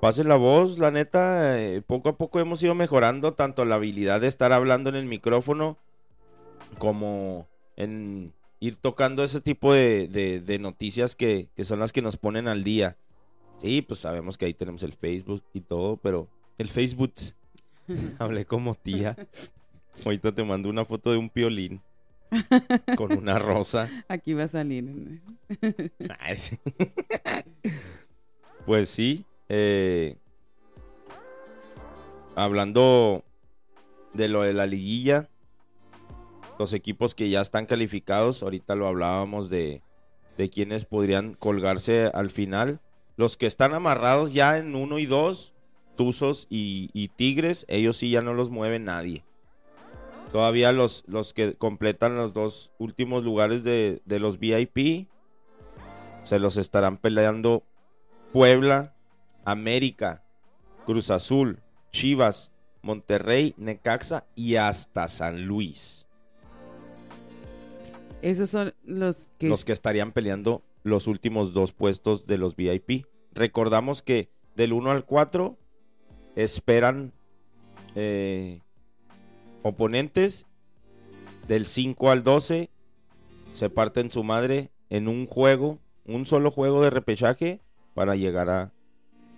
pasen 0.00 0.28
la 0.28 0.36
voz. 0.36 0.78
La 0.78 0.90
neta, 0.90 1.60
eh, 1.62 1.82
poco 1.82 2.08
a 2.08 2.16
poco 2.16 2.40
hemos 2.40 2.62
ido 2.62 2.74
mejorando 2.74 3.34
tanto 3.34 3.64
la 3.66 3.74
habilidad 3.74 4.22
de 4.22 4.28
estar 4.28 4.52
hablando 4.52 4.88
en 4.88 4.96
el 4.96 5.04
micrófono 5.04 5.76
como 6.78 7.46
en 7.76 8.32
ir 8.60 8.76
tocando 8.76 9.22
ese 9.22 9.42
tipo 9.42 9.74
de, 9.74 10.08
de- 10.08 10.40
de 10.40 10.58
noticias 10.58 11.14
que, 11.14 11.50
que 11.54 11.66
son 11.66 11.78
las 11.78 11.92
que 11.92 12.00
nos 12.00 12.16
ponen 12.16 12.48
al 12.48 12.64
día. 12.64 12.96
Sí, 13.58 13.82
pues 13.82 14.00
sabemos 14.00 14.38
que 14.38 14.46
ahí 14.46 14.54
tenemos 14.54 14.82
el 14.82 14.94
Facebook 14.94 15.42
y 15.52 15.60
todo, 15.60 15.98
pero 15.98 16.28
el 16.56 16.68
Facebook, 16.70 17.12
hablé 18.18 18.44
como 18.44 18.74
tía. 18.74 19.16
Ahorita 20.04 20.32
te 20.32 20.44
mando 20.44 20.68
una 20.68 20.84
foto 20.84 21.10
de 21.10 21.18
un 21.18 21.30
piolín 21.30 21.80
con 22.96 23.12
una 23.16 23.38
rosa. 23.38 23.88
Aquí 24.08 24.34
va 24.34 24.44
a 24.44 24.48
salir. 24.48 25.20
Pues 28.66 28.88
sí. 28.90 29.24
eh, 29.48 30.16
hablando 32.34 33.22
de 34.12 34.28
lo 34.28 34.42
de 34.42 34.52
la 34.52 34.66
liguilla, 34.66 35.28
los 36.58 36.72
equipos 36.72 37.14
que 37.14 37.30
ya 37.30 37.40
están 37.40 37.66
calificados, 37.66 38.42
ahorita 38.42 38.74
lo 38.74 38.88
hablábamos 38.88 39.50
de, 39.50 39.82
de 40.36 40.50
quienes 40.50 40.84
podrían 40.84 41.34
colgarse 41.34 42.10
al 42.12 42.30
final. 42.30 42.80
Los 43.16 43.36
que 43.36 43.46
están 43.46 43.72
amarrados 43.72 44.34
ya 44.34 44.58
en 44.58 44.74
uno 44.74 44.98
y 44.98 45.06
dos, 45.06 45.54
Tuzos 45.96 46.46
y, 46.50 46.90
y 46.92 47.08
Tigres, 47.08 47.64
ellos 47.68 47.96
sí 47.96 48.10
ya 48.10 48.22
no 48.22 48.34
los 48.34 48.50
mueve 48.50 48.78
nadie. 48.78 49.24
Todavía 50.32 50.72
los, 50.72 51.04
los 51.06 51.32
que 51.32 51.54
completan 51.54 52.16
los 52.16 52.32
dos 52.32 52.72
últimos 52.78 53.24
lugares 53.24 53.64
de, 53.64 54.02
de 54.04 54.18
los 54.18 54.38
VIP 54.38 55.08
se 56.24 56.38
los 56.38 56.56
estarán 56.56 56.96
peleando 56.96 57.62
Puebla, 58.32 58.94
América, 59.44 60.24
Cruz 60.84 61.10
Azul, 61.10 61.60
Chivas, 61.92 62.52
Monterrey, 62.82 63.54
Necaxa 63.56 64.26
y 64.34 64.56
hasta 64.56 65.08
San 65.08 65.46
Luis. 65.46 66.06
Esos 68.22 68.50
son 68.50 68.74
los 68.84 69.30
que... 69.38 69.48
Los 69.48 69.64
que 69.64 69.72
estarían 69.72 70.12
peleando 70.12 70.62
los 70.82 71.06
últimos 71.06 71.52
dos 71.52 71.72
puestos 71.72 72.26
de 72.26 72.38
los 72.38 72.56
VIP. 72.56 73.06
Recordamos 73.32 74.02
que 74.02 74.30
del 74.56 74.72
1 74.72 74.90
al 74.90 75.04
4 75.04 75.56
esperan 76.36 77.12
eh, 77.94 78.60
oponentes. 79.62 80.46
Del 81.48 81.66
5 81.66 82.10
al 82.10 82.24
12 82.24 82.70
se 83.52 83.70
parten 83.70 84.10
su 84.10 84.24
madre 84.24 84.70
en 84.90 85.06
un 85.06 85.26
juego, 85.26 85.78
un 86.04 86.26
solo 86.26 86.50
juego 86.50 86.82
de 86.82 86.90
repechaje 86.90 87.60
para 87.94 88.16
llegar 88.16 88.50
a, 88.50 88.72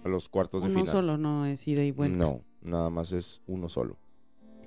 a 0.05 0.09
los 0.09 0.29
cuartos 0.29 0.63
de 0.63 0.71
Uno 0.71 0.81
final. 0.81 0.93
solo 0.93 1.19
no 1.19 1.45
es 1.45 1.69
ida 1.69 1.85
y 1.85 1.91
vuelta. 1.91 2.17
No, 2.17 2.41
nada 2.63 2.89
más 2.89 3.13
es 3.13 3.43
uno 3.47 3.69
solo. 3.69 3.97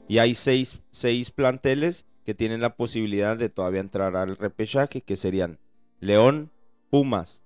Y 0.07 0.19
hay 0.19 0.35
seis, 0.35 0.81
seis 0.91 1.31
planteles 1.31 2.05
que 2.25 2.35
tienen 2.35 2.61
la 2.61 2.75
posibilidad 2.75 3.35
de 3.37 3.49
todavía 3.49 3.81
entrar 3.81 4.15
al 4.15 4.37
repechaje, 4.37 5.01
que 5.01 5.15
serían 5.15 5.57
León, 5.99 6.51
Pumas, 6.91 7.41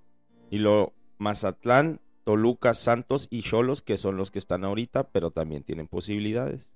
y 0.50 0.58
lo 0.58 0.92
Mazatlán, 1.18 2.00
Toluca, 2.26 2.74
Santos 2.74 3.28
y 3.30 3.42
Cholos, 3.42 3.82
que 3.82 3.96
son 3.96 4.16
los 4.16 4.32
que 4.32 4.40
están 4.40 4.64
ahorita, 4.64 5.10
pero 5.10 5.30
también 5.30 5.62
tienen 5.62 5.86
posibilidades. 5.86 6.72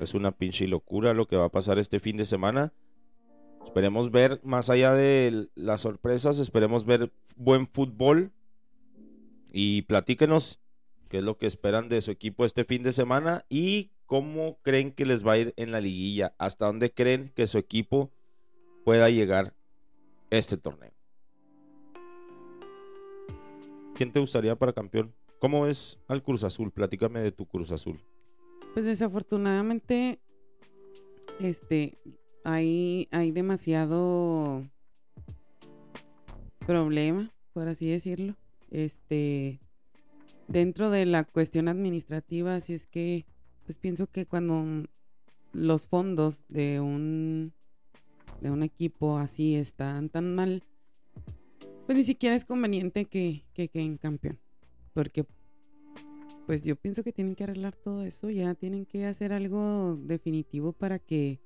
Es 0.00 0.14
una 0.14 0.32
pinche 0.32 0.66
locura 0.66 1.12
lo 1.12 1.28
que 1.28 1.36
va 1.36 1.44
a 1.44 1.50
pasar 1.50 1.78
este 1.78 2.00
fin 2.00 2.16
de 2.16 2.24
semana. 2.24 2.72
Esperemos 3.62 4.10
ver, 4.10 4.40
más 4.44 4.70
allá 4.70 4.94
de 4.94 5.50
las 5.56 5.82
sorpresas, 5.82 6.38
esperemos 6.38 6.86
ver 6.86 7.12
buen 7.36 7.68
fútbol. 7.68 8.32
Y 9.52 9.82
platíquenos 9.82 10.58
qué 11.10 11.18
es 11.18 11.24
lo 11.24 11.36
que 11.36 11.46
esperan 11.46 11.90
de 11.90 12.00
su 12.00 12.12
equipo 12.12 12.46
este 12.46 12.64
fin 12.64 12.82
de 12.82 12.92
semana 12.92 13.44
y 13.50 13.90
cómo 14.06 14.56
creen 14.62 14.90
que 14.90 15.04
les 15.04 15.26
va 15.26 15.32
a 15.32 15.38
ir 15.38 15.52
en 15.58 15.70
la 15.70 15.82
liguilla. 15.82 16.34
Hasta 16.38 16.64
dónde 16.64 16.94
creen 16.94 17.30
que 17.36 17.46
su 17.46 17.58
equipo 17.58 18.10
pueda 18.86 19.10
llegar 19.10 19.52
este 20.30 20.56
torneo. 20.56 20.99
¿Quién 24.00 24.12
te 24.12 24.20
gustaría 24.20 24.56
para 24.56 24.72
campeón? 24.72 25.14
¿Cómo 25.40 25.60
ves 25.60 26.00
al 26.08 26.22
Cruz 26.22 26.42
Azul? 26.42 26.72
Platícame 26.72 27.20
de 27.20 27.32
tu 27.32 27.44
Cruz 27.44 27.70
Azul. 27.70 28.00
Pues 28.72 28.86
desafortunadamente, 28.86 30.20
este, 31.38 31.98
hay, 32.42 33.08
hay 33.10 33.30
demasiado 33.30 34.66
problema, 36.66 37.30
por 37.52 37.68
así 37.68 37.90
decirlo, 37.90 38.36
este, 38.70 39.60
dentro 40.48 40.88
de 40.88 41.04
la 41.04 41.24
cuestión 41.24 41.68
administrativa, 41.68 42.54
así 42.54 42.72
es 42.72 42.86
que, 42.86 43.26
pues 43.66 43.76
pienso 43.76 44.06
que 44.06 44.24
cuando 44.24 44.88
los 45.52 45.86
fondos 45.86 46.40
de 46.48 46.80
un, 46.80 47.52
de 48.40 48.50
un 48.50 48.62
equipo 48.62 49.18
así 49.18 49.56
están 49.56 50.08
tan 50.08 50.34
mal, 50.34 50.64
pues 51.86 51.98
ni 51.98 52.04
siquiera 52.04 52.36
es 52.36 52.44
conveniente 52.44 53.06
que, 53.06 53.44
que 53.54 53.68
queden 53.68 53.98
campeón, 53.98 54.38
porque 54.92 55.24
pues 56.46 56.64
yo 56.64 56.76
pienso 56.76 57.04
que 57.04 57.12
tienen 57.12 57.36
que 57.36 57.44
arreglar 57.44 57.76
todo 57.76 58.02
eso, 58.04 58.30
ya 58.30 58.54
tienen 58.54 58.84
que 58.84 59.06
hacer 59.06 59.32
algo 59.32 59.96
definitivo 59.96 60.72
para 60.72 60.98
que 60.98 61.40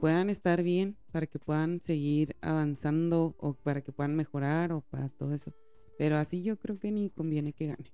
puedan 0.00 0.28
estar 0.28 0.62
bien, 0.62 0.96
para 1.12 1.26
que 1.26 1.38
puedan 1.38 1.80
seguir 1.80 2.36
avanzando 2.40 3.34
o 3.38 3.54
para 3.54 3.80
que 3.80 3.92
puedan 3.92 4.14
mejorar 4.14 4.72
o 4.72 4.82
para 4.82 5.08
todo 5.08 5.34
eso. 5.34 5.52
Pero 5.98 6.16
así 6.16 6.42
yo 6.42 6.58
creo 6.58 6.78
que 6.78 6.90
ni 6.90 7.10
conviene 7.10 7.52
que 7.52 7.68
gane. 7.68 7.92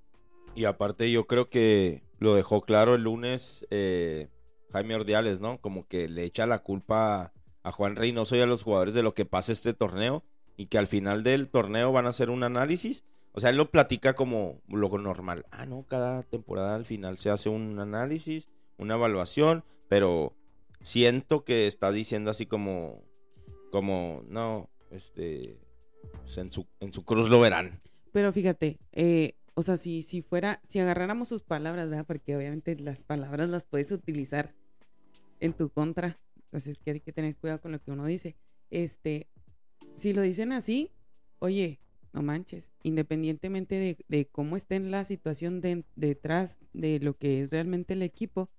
Y 0.54 0.64
aparte 0.64 1.10
yo 1.10 1.26
creo 1.26 1.48
que 1.48 2.02
lo 2.18 2.34
dejó 2.34 2.62
claro 2.62 2.94
el 2.94 3.04
lunes 3.04 3.66
eh, 3.70 4.28
Jaime 4.72 4.96
Ordiales, 4.96 5.40
¿no? 5.40 5.60
Como 5.60 5.86
que 5.86 6.08
le 6.08 6.24
echa 6.24 6.46
la 6.46 6.62
culpa 6.62 7.32
a 7.62 7.72
Juan 7.72 7.96
Reynoso 7.96 8.36
y 8.36 8.40
a 8.40 8.46
los 8.46 8.62
jugadores 8.62 8.94
de 8.94 9.02
lo 9.02 9.14
que 9.14 9.24
pasa 9.24 9.52
este 9.52 9.72
torneo 9.72 10.24
y 10.56 10.66
que 10.66 10.78
al 10.78 10.86
final 10.86 11.22
del 11.22 11.48
torneo 11.48 11.92
van 11.92 12.06
a 12.06 12.10
hacer 12.10 12.30
un 12.30 12.42
análisis 12.42 13.04
o 13.32 13.40
sea, 13.40 13.50
él 13.50 13.56
lo 13.56 13.70
platica 13.70 14.14
como 14.14 14.60
lo 14.68 14.88
normal. 14.98 15.46
Ah, 15.50 15.64
no, 15.64 15.84
cada 15.84 16.22
temporada 16.22 16.74
al 16.74 16.84
final 16.84 17.16
se 17.16 17.30
hace 17.30 17.48
un 17.48 17.78
análisis, 17.78 18.48
una 18.76 18.94
evaluación, 18.94 19.64
pero 19.88 20.36
siento 20.82 21.44
que 21.44 21.66
está 21.66 21.90
diciendo 21.90 22.30
así 22.30 22.44
como, 22.44 23.02
como, 23.70 24.22
no, 24.28 24.68
este, 24.90 25.58
pues 26.20 26.36
en, 26.36 26.52
su, 26.52 26.66
en 26.80 26.92
su 26.92 27.04
cruz 27.04 27.30
lo 27.30 27.40
verán. 27.40 27.80
Pero 28.12 28.32
fíjate, 28.34 28.78
eh, 28.92 29.36
o 29.54 29.62
sea, 29.62 29.78
si, 29.78 30.02
si 30.02 30.20
fuera, 30.20 30.60
si 30.68 30.78
agarráramos 30.78 31.28
sus 31.28 31.42
palabras. 31.42 31.88
Porque 32.06 32.36
obviamente 32.36 32.76
las 32.78 33.02
palabras 33.02 33.48
las 33.48 33.64
puedes 33.64 33.90
utilizar 33.92 34.54
en 35.40 35.54
tu 35.54 35.70
contra. 35.70 36.20
Entonces 36.36 36.80
que 36.80 36.90
hay 36.90 37.00
que 37.00 37.14
tener 37.14 37.34
cuidado 37.36 37.62
con 37.62 37.72
lo 37.72 37.80
que 37.80 37.92
uno 37.92 38.04
dice. 38.04 38.36
Este, 38.68 39.28
si 39.96 40.12
lo 40.12 40.22
dicen 40.22 40.52
así, 40.52 40.90
oye, 41.38 41.80
no 42.12 42.22
manches, 42.22 42.72
independientemente 42.82 43.96
de, 44.06 44.26
cómo 44.26 44.56
esté 44.56 44.76
en 44.76 44.90
la 44.90 45.04
situación 45.04 45.62
detrás 45.96 46.58
de 46.72 47.00
lo 47.00 47.16
que 47.16 47.40
es 47.40 47.50
realmente 47.50 47.94
el 47.94 48.02
equipo. 48.02 48.50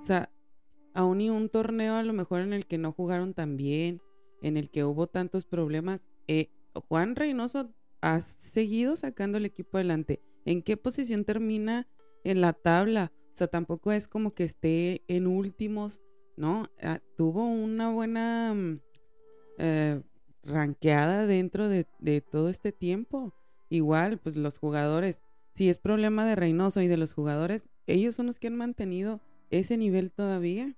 O 0.00 0.04
sea, 0.04 0.30
aún 0.94 1.20
y 1.20 1.30
un 1.30 1.48
torneo 1.48 1.96
a 1.96 2.02
lo 2.02 2.12
mejor 2.12 2.40
en 2.40 2.52
el 2.52 2.66
que 2.66 2.78
no 2.78 2.92
jugaron 2.92 3.34
tan 3.34 3.56
bien, 3.56 4.00
en 4.42 4.56
el 4.56 4.70
que 4.70 4.84
hubo 4.84 5.06
tantos 5.06 5.44
problemas, 5.44 6.08
eh, 6.26 6.50
Juan 6.88 7.16
Reynoso 7.16 7.70
ha 8.00 8.20
seguido 8.22 8.96
sacando 8.96 9.38
el 9.38 9.46
equipo 9.46 9.78
adelante. 9.78 10.22
¿En 10.44 10.62
qué 10.62 10.76
posición 10.76 11.24
termina 11.24 11.86
en 12.24 12.40
la 12.40 12.52
tabla? 12.52 13.12
O 13.32 13.36
sea, 13.36 13.46
tampoco 13.46 13.92
es 13.92 14.08
como 14.08 14.34
que 14.34 14.44
esté 14.44 15.02
en 15.08 15.26
últimos, 15.26 16.02
¿no? 16.36 16.68
Ah, 16.82 17.00
tuvo 17.16 17.46
una 17.46 17.90
buena... 17.90 18.54
Mm, 18.54 18.80
eh, 19.58 20.02
ranqueada 20.44 21.26
dentro 21.26 21.68
de, 21.68 21.84
todo 22.20 22.48
este 22.48 22.72
tiempo. 22.72 23.34
Igual, 23.68 24.18
pues 24.18 24.36
los 24.36 24.58
jugadores, 24.58 25.22
si 25.54 25.70
es 25.70 25.78
problema 25.78 26.26
de 26.26 26.36
Reynoso 26.36 26.80
y 26.80 26.88
de 26.88 26.96
los 26.96 27.12
jugadores, 27.12 27.68
ellos 27.86 28.14
son 28.14 28.26
los 28.26 28.38
que 28.38 28.48
han 28.48 28.56
mantenido 28.56 29.20
ese 29.50 29.76
nivel 29.76 30.10
todavía. 30.10 30.74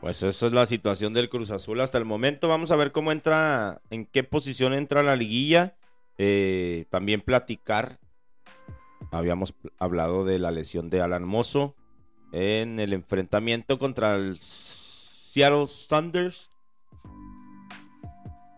Pues 0.00 0.22
eso 0.22 0.46
es 0.46 0.52
la 0.52 0.64
situación 0.64 1.12
del 1.12 1.28
Cruz 1.28 1.50
Azul 1.50 1.80
hasta 1.80 1.98
el 1.98 2.06
momento. 2.06 2.48
Vamos 2.48 2.70
a 2.70 2.76
ver 2.76 2.90
cómo 2.90 3.12
entra, 3.12 3.82
en 3.90 4.06
qué 4.06 4.24
posición 4.24 4.72
entra 4.72 5.02
la 5.02 5.14
liguilla. 5.14 5.76
Eh, 6.16 6.86
también 6.90 7.20
platicar. 7.20 7.98
Habíamos 9.10 9.54
hablado 9.78 10.24
de 10.24 10.38
la 10.38 10.50
lesión 10.50 10.88
de 10.88 11.00
Alan 11.00 11.24
Mozo 11.24 11.74
en 12.32 12.78
el 12.78 12.92
enfrentamiento 12.92 13.78
contra 13.78 14.16
el 14.16 14.38
Seattle 14.40 15.64
Thunders. 15.88 16.49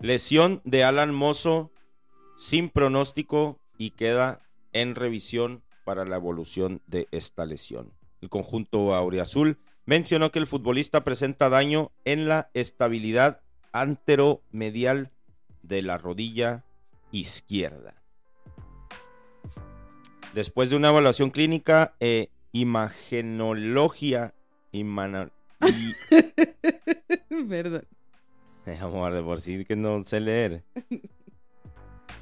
Lesión 0.03 0.61
de 0.65 0.83
Alan 0.83 1.15
Mozo 1.15 1.71
sin 2.37 2.71
pronóstico 2.71 3.61
y 3.79 3.93
queda 3.93 4.41
en 4.73 4.97
revisión 4.97 5.63
para 5.85 6.05
la 6.05 6.17
evolución 6.17 6.83
de 6.89 7.07
esta 7.13 7.47
lesión. 7.47 7.93
El 8.21 8.29
conjunto 8.29 8.97
Auriazul 8.97 9.59
mencionó 9.87 10.33
que 10.33 10.41
el 10.41 10.49
futbolista 10.49 11.05
presenta 11.05 11.49
daño 11.49 11.93
en 12.05 12.27
la 12.29 12.51
estabilidad 12.53 13.43
anteromedial 13.71 15.13
de 15.63 15.83
la 15.83 15.99
rodilla 15.99 16.65
izquierda. 17.13 17.95
Después 20.35 20.71
de 20.71 20.77
una 20.77 20.89
evaluación 20.89 21.31
clínica 21.31 21.95
e 22.01 22.29
imagenología, 22.51 24.35
y... 24.73 24.83
Perdón. 27.49 27.87
Amor, 28.81 29.13
de 29.13 29.23
por 29.23 29.41
sí 29.41 29.65
que 29.65 29.77
no 29.77 30.03
sé 30.05 30.21
leer. 30.21 30.65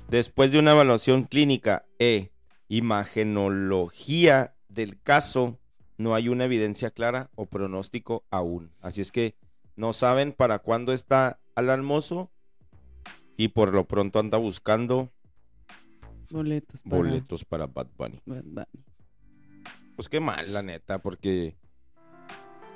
Después 0.08 0.52
de 0.52 0.58
una 0.58 0.72
evaluación 0.72 1.24
clínica 1.24 1.84
e 1.98 2.32
imagenología 2.68 4.54
del 4.68 5.00
caso, 5.00 5.58
no 5.98 6.14
hay 6.14 6.28
una 6.28 6.44
evidencia 6.44 6.90
clara 6.90 7.30
o 7.34 7.46
pronóstico 7.46 8.24
aún. 8.30 8.72
Así 8.80 9.00
es 9.00 9.12
que 9.12 9.36
no 9.76 9.92
saben 9.92 10.32
para 10.32 10.60
cuándo 10.60 10.92
está 10.92 11.40
al 11.54 11.70
almozo 11.70 12.30
y 13.36 13.48
por 13.48 13.72
lo 13.72 13.86
pronto 13.86 14.18
anda 14.18 14.38
buscando 14.38 15.10
boletos 16.30 16.82
para, 16.82 16.96
boletos 16.96 17.44
para 17.44 17.66
Bad 17.66 17.88
Bunny. 17.96 18.20
Bad 18.24 18.44
Bunny. 18.44 18.84
Pues 19.96 20.08
qué 20.08 20.20
mal, 20.20 20.52
la 20.52 20.62
neta, 20.62 21.00
porque 21.00 21.56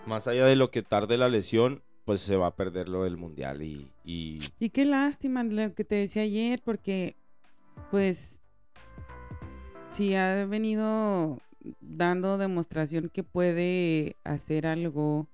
más 0.07 0.29
allá 0.29 0.45
de 0.47 0.57
lo 0.57 0.71
que 0.71 0.83
tarde 0.83 1.17
la 1.17 1.29
lesión, 1.29 1.83
pues 2.05 2.21
se 2.21 2.37
va 2.37 2.49
a 2.49 2.57
perder 2.57 2.89
lo 2.89 3.05
del 3.05 3.17
mundial 3.17 3.63
y, 3.63 3.91
y... 4.05 4.39
qué 4.71 4.85
lástima 4.85 5.43
lo 5.43 5.75
que 5.75 5.85
te 5.85 5.95
decía 5.95 6.23
ayer, 6.23 6.61
porque 6.63 7.17
pues 7.91 8.41
si 9.91 10.15
ha 10.15 10.45
venido 10.45 11.41
dando 11.81 12.37
demostración 12.37 13.09
que 13.09 13.23
puede 13.23 14.17
hacer 14.25 14.67
algo 14.67 15.29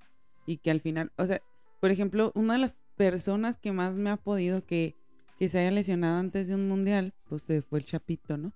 y 0.46 0.59
que 0.59 0.70
al 0.70 0.80
final, 0.80 1.12
o 1.16 1.26
sea, 1.26 1.42
por 1.80 1.90
ejemplo, 1.90 2.30
una 2.35 2.54
de 2.54 2.61
las 2.61 2.74
personas 2.96 3.56
que 3.56 3.72
más 3.72 3.96
me 3.96 4.11
ha 4.11 4.16
podido 4.16 4.64
que, 4.64 4.94
que 5.38 5.48
se 5.48 5.59
haya 5.59 5.70
lesionado 5.70 6.18
antes 6.18 6.48
de 6.48 6.54
un 6.54 6.68
mundial, 6.68 7.14
pues 7.28 7.46
fue 7.68 7.78
el 7.78 7.85
Chapito, 7.85 8.37
¿no? 8.37 8.52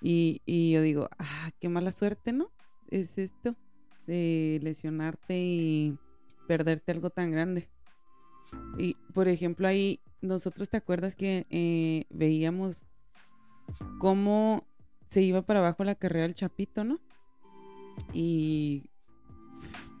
Y, 0.00 0.42
y 0.44 0.72
yo 0.72 0.82
digo, 0.82 1.08
ah, 1.18 1.50
qué 1.60 1.68
mala 1.68 1.92
suerte, 1.92 2.32
¿no? 2.32 2.50
Es 2.90 3.16
esto 3.16 3.56
de 4.06 4.58
lesionarte 4.62 5.38
y 5.38 5.96
perderte 6.46 6.92
algo 6.92 7.10
tan 7.10 7.30
grande. 7.30 7.68
Y, 8.78 8.94
por 9.14 9.28
ejemplo, 9.28 9.68
ahí 9.68 10.00
nosotros, 10.20 10.68
¿te 10.68 10.76
acuerdas 10.76 11.16
que 11.16 11.46
eh, 11.50 12.04
veíamos 12.10 12.84
cómo 13.98 14.66
se 15.08 15.22
iba 15.22 15.42
para 15.42 15.60
abajo 15.60 15.84
la 15.84 15.94
carrera 15.94 16.26
del 16.26 16.34
Chapito, 16.34 16.84
¿no? 16.84 17.00
Y 18.12 18.84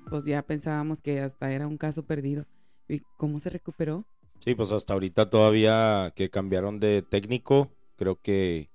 pues 0.08 0.24
ya 0.24 0.42
pensábamos 0.42 1.00
que 1.00 1.20
hasta 1.20 1.52
era 1.52 1.66
un 1.66 1.78
caso 1.78 2.04
perdido. 2.04 2.46
¿Y 2.88 3.00
cómo 3.16 3.40
se 3.40 3.50
recuperó? 3.50 4.04
Sí, 4.40 4.54
pues 4.54 4.72
hasta 4.72 4.92
ahorita 4.92 5.30
todavía 5.30 6.12
que 6.16 6.30
cambiaron 6.30 6.80
de 6.80 7.02
técnico, 7.02 7.70
creo 7.96 8.20
que 8.20 8.70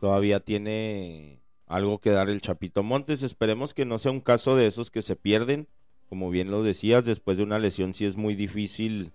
todavía 0.00 0.40
tiene 0.40 1.42
algo 1.66 1.98
que 1.98 2.10
dar 2.10 2.28
el 2.28 2.42
Chapito 2.42 2.82
Montes. 2.82 3.22
Esperemos 3.22 3.72
que 3.72 3.84
no 3.84 3.98
sea 3.98 4.12
un 4.12 4.20
caso 4.20 4.54
de 4.56 4.66
esos 4.66 4.90
que 4.90 5.02
se 5.02 5.16
pierden 5.16 5.68
como 6.12 6.28
bien 6.28 6.50
lo 6.50 6.62
decías, 6.62 7.06
después 7.06 7.38
de 7.38 7.42
una 7.42 7.58
lesión 7.58 7.94
sí 7.94 8.04
es 8.04 8.18
muy 8.18 8.34
difícil 8.34 9.12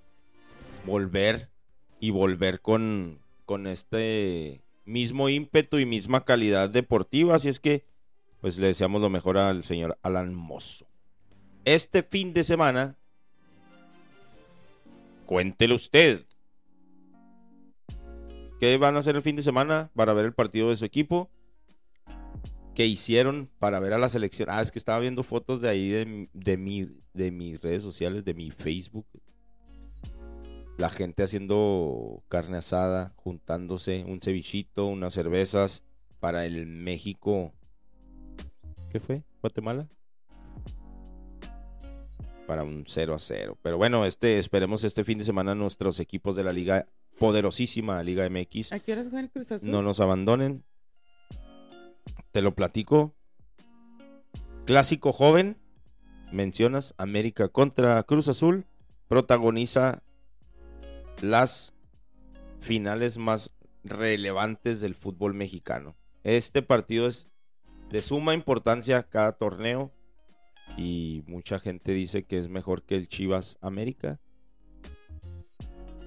volver 0.83 1.51
y 1.99 2.09
volver 2.09 2.59
con, 2.59 3.19
con 3.45 3.67
este 3.67 4.63
mismo 4.83 5.29
ímpetu 5.29 5.77
y 5.77 5.85
misma 5.85 6.25
calidad 6.25 6.71
deportiva. 6.71 7.35
Así 7.35 7.49
es 7.49 7.59
que 7.59 7.85
pues 8.41 8.57
le 8.57 8.65
deseamos 8.65 8.99
lo 8.99 9.11
mejor 9.11 9.37
al 9.37 9.63
señor 9.63 9.99
Alan 10.01 10.33
Mozo. 10.33 10.87
Este 11.65 12.01
fin 12.01 12.33
de 12.33 12.43
semana, 12.43 12.97
cuéntelo 15.27 15.75
usted. 15.75 16.25
¿Qué 18.59 18.75
van 18.77 18.95
a 18.95 18.99
hacer 19.01 19.15
el 19.15 19.21
fin 19.21 19.35
de 19.35 19.43
semana 19.43 19.91
para 19.93 20.13
ver 20.13 20.25
el 20.25 20.33
partido 20.33 20.71
de 20.71 20.77
su 20.77 20.85
equipo? 20.85 21.29
¿Qué 22.77 22.85
hicieron 22.85 23.49
para 23.57 23.79
ver 23.79 23.93
a 23.93 23.97
la 23.97 24.07
selección? 24.07 24.51
Ah, 24.51 24.61
es 24.61 24.71
que 24.71 24.77
estaba 24.77 24.99
viendo 24.99 25.23
fotos 25.23 25.61
de 25.61 25.67
ahí 25.67 25.89
de, 25.89 26.29
de, 26.31 26.57
mi, 26.57 26.87
de 27.11 27.31
mis 27.31 27.59
redes 27.59 27.81
sociales, 27.81 28.23
de 28.23 28.35
mi 28.35 28.51
Facebook. 28.51 29.07
La 30.77 30.91
gente 30.91 31.23
haciendo 31.23 32.21
carne 32.27 32.57
asada, 32.57 33.13
juntándose, 33.15 34.05
un 34.07 34.21
cevichito, 34.21 34.85
unas 34.85 35.15
cervezas 35.15 35.81
para 36.19 36.45
el 36.45 36.67
México. 36.67 37.51
¿Qué 38.91 38.99
fue? 38.99 39.23
¿Guatemala? 39.41 39.89
Para 42.45 42.63
un 42.63 42.83
0 42.85 43.15
a 43.15 43.19
0. 43.19 43.57
Pero 43.63 43.77
bueno, 43.79 44.05
este, 44.05 44.37
esperemos 44.37 44.83
este 44.83 45.03
fin 45.03 45.17
de 45.17 45.23
semana 45.23 45.55
nuestros 45.55 45.99
equipos 45.99 46.35
de 46.35 46.43
la 46.43 46.53
liga 46.53 46.85
poderosísima 47.17 48.03
Liga 48.03 48.29
MX 48.29 48.73
¿A 48.73 48.79
qué 48.79 48.93
horas 48.93 49.07
juega 49.09 49.21
el 49.21 49.31
Cruz 49.31 49.51
Azul? 49.51 49.71
no 49.71 49.81
nos 49.81 49.99
abandonen. 49.99 50.63
Te 52.31 52.41
lo 52.41 52.55
platico. 52.55 53.15
Clásico 54.65 55.11
joven. 55.11 55.57
Mencionas 56.31 56.93
América 56.97 57.49
contra 57.49 58.01
Cruz 58.03 58.27
Azul. 58.27 58.65
Protagoniza 59.07 60.03
las 61.21 61.73
finales 62.59 63.17
más 63.17 63.51
relevantes 63.83 64.81
del 64.81 64.95
fútbol 64.95 65.33
mexicano. 65.33 65.95
Este 66.23 66.61
partido 66.61 67.07
es 67.07 67.29
de 67.89 68.01
suma 68.01 68.33
importancia 68.33 69.03
cada 69.03 69.33
torneo 69.33 69.93
y 70.75 71.23
mucha 71.27 71.59
gente 71.59 71.93
dice 71.93 72.25
que 72.25 72.37
es 72.37 72.49
mejor 72.49 72.83
que 72.83 72.95
el 72.95 73.07
Chivas 73.07 73.57
América 73.61 74.19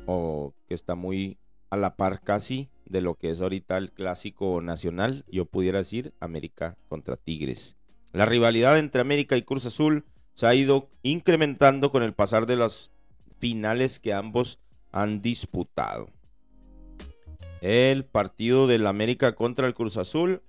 o 0.06 0.54
que 0.68 0.74
está 0.74 0.94
muy 0.94 1.38
a 1.70 1.76
la 1.76 1.96
par 1.96 2.20
casi 2.20 2.68
de 2.90 3.00
lo 3.00 3.14
que 3.14 3.30
es 3.30 3.40
ahorita 3.40 3.78
el 3.78 3.92
clásico 3.92 4.60
nacional, 4.60 5.24
yo 5.28 5.46
pudiera 5.46 5.78
decir 5.78 6.12
América 6.18 6.76
contra 6.88 7.16
Tigres. 7.16 7.76
La 8.12 8.26
rivalidad 8.26 8.78
entre 8.78 9.00
América 9.00 9.36
y 9.36 9.42
Cruz 9.42 9.64
Azul 9.64 10.04
se 10.34 10.46
ha 10.46 10.54
ido 10.54 10.90
incrementando 11.02 11.92
con 11.92 12.02
el 12.02 12.12
pasar 12.12 12.46
de 12.46 12.56
las 12.56 12.90
finales 13.38 14.00
que 14.00 14.12
ambos 14.12 14.58
han 14.90 15.22
disputado. 15.22 16.08
El 17.60 18.04
partido 18.04 18.66
del 18.66 18.86
América 18.86 19.36
contra 19.36 19.68
el 19.68 19.74
Cruz 19.74 19.96
Azul 19.96 20.42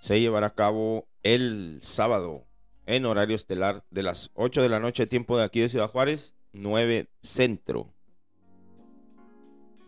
se 0.00 0.20
llevará 0.20 0.48
a 0.48 0.54
cabo 0.54 1.06
el 1.22 1.78
sábado 1.82 2.46
en 2.86 3.04
horario 3.04 3.36
estelar 3.36 3.84
de 3.90 4.02
las 4.02 4.30
8 4.34 4.62
de 4.62 4.68
la 4.68 4.80
noche, 4.80 5.06
tiempo 5.06 5.36
de 5.36 5.44
aquí 5.44 5.60
de 5.60 5.68
Ciudad 5.68 5.90
Juárez, 5.90 6.34
9 6.52 7.08
centro. 7.20 7.92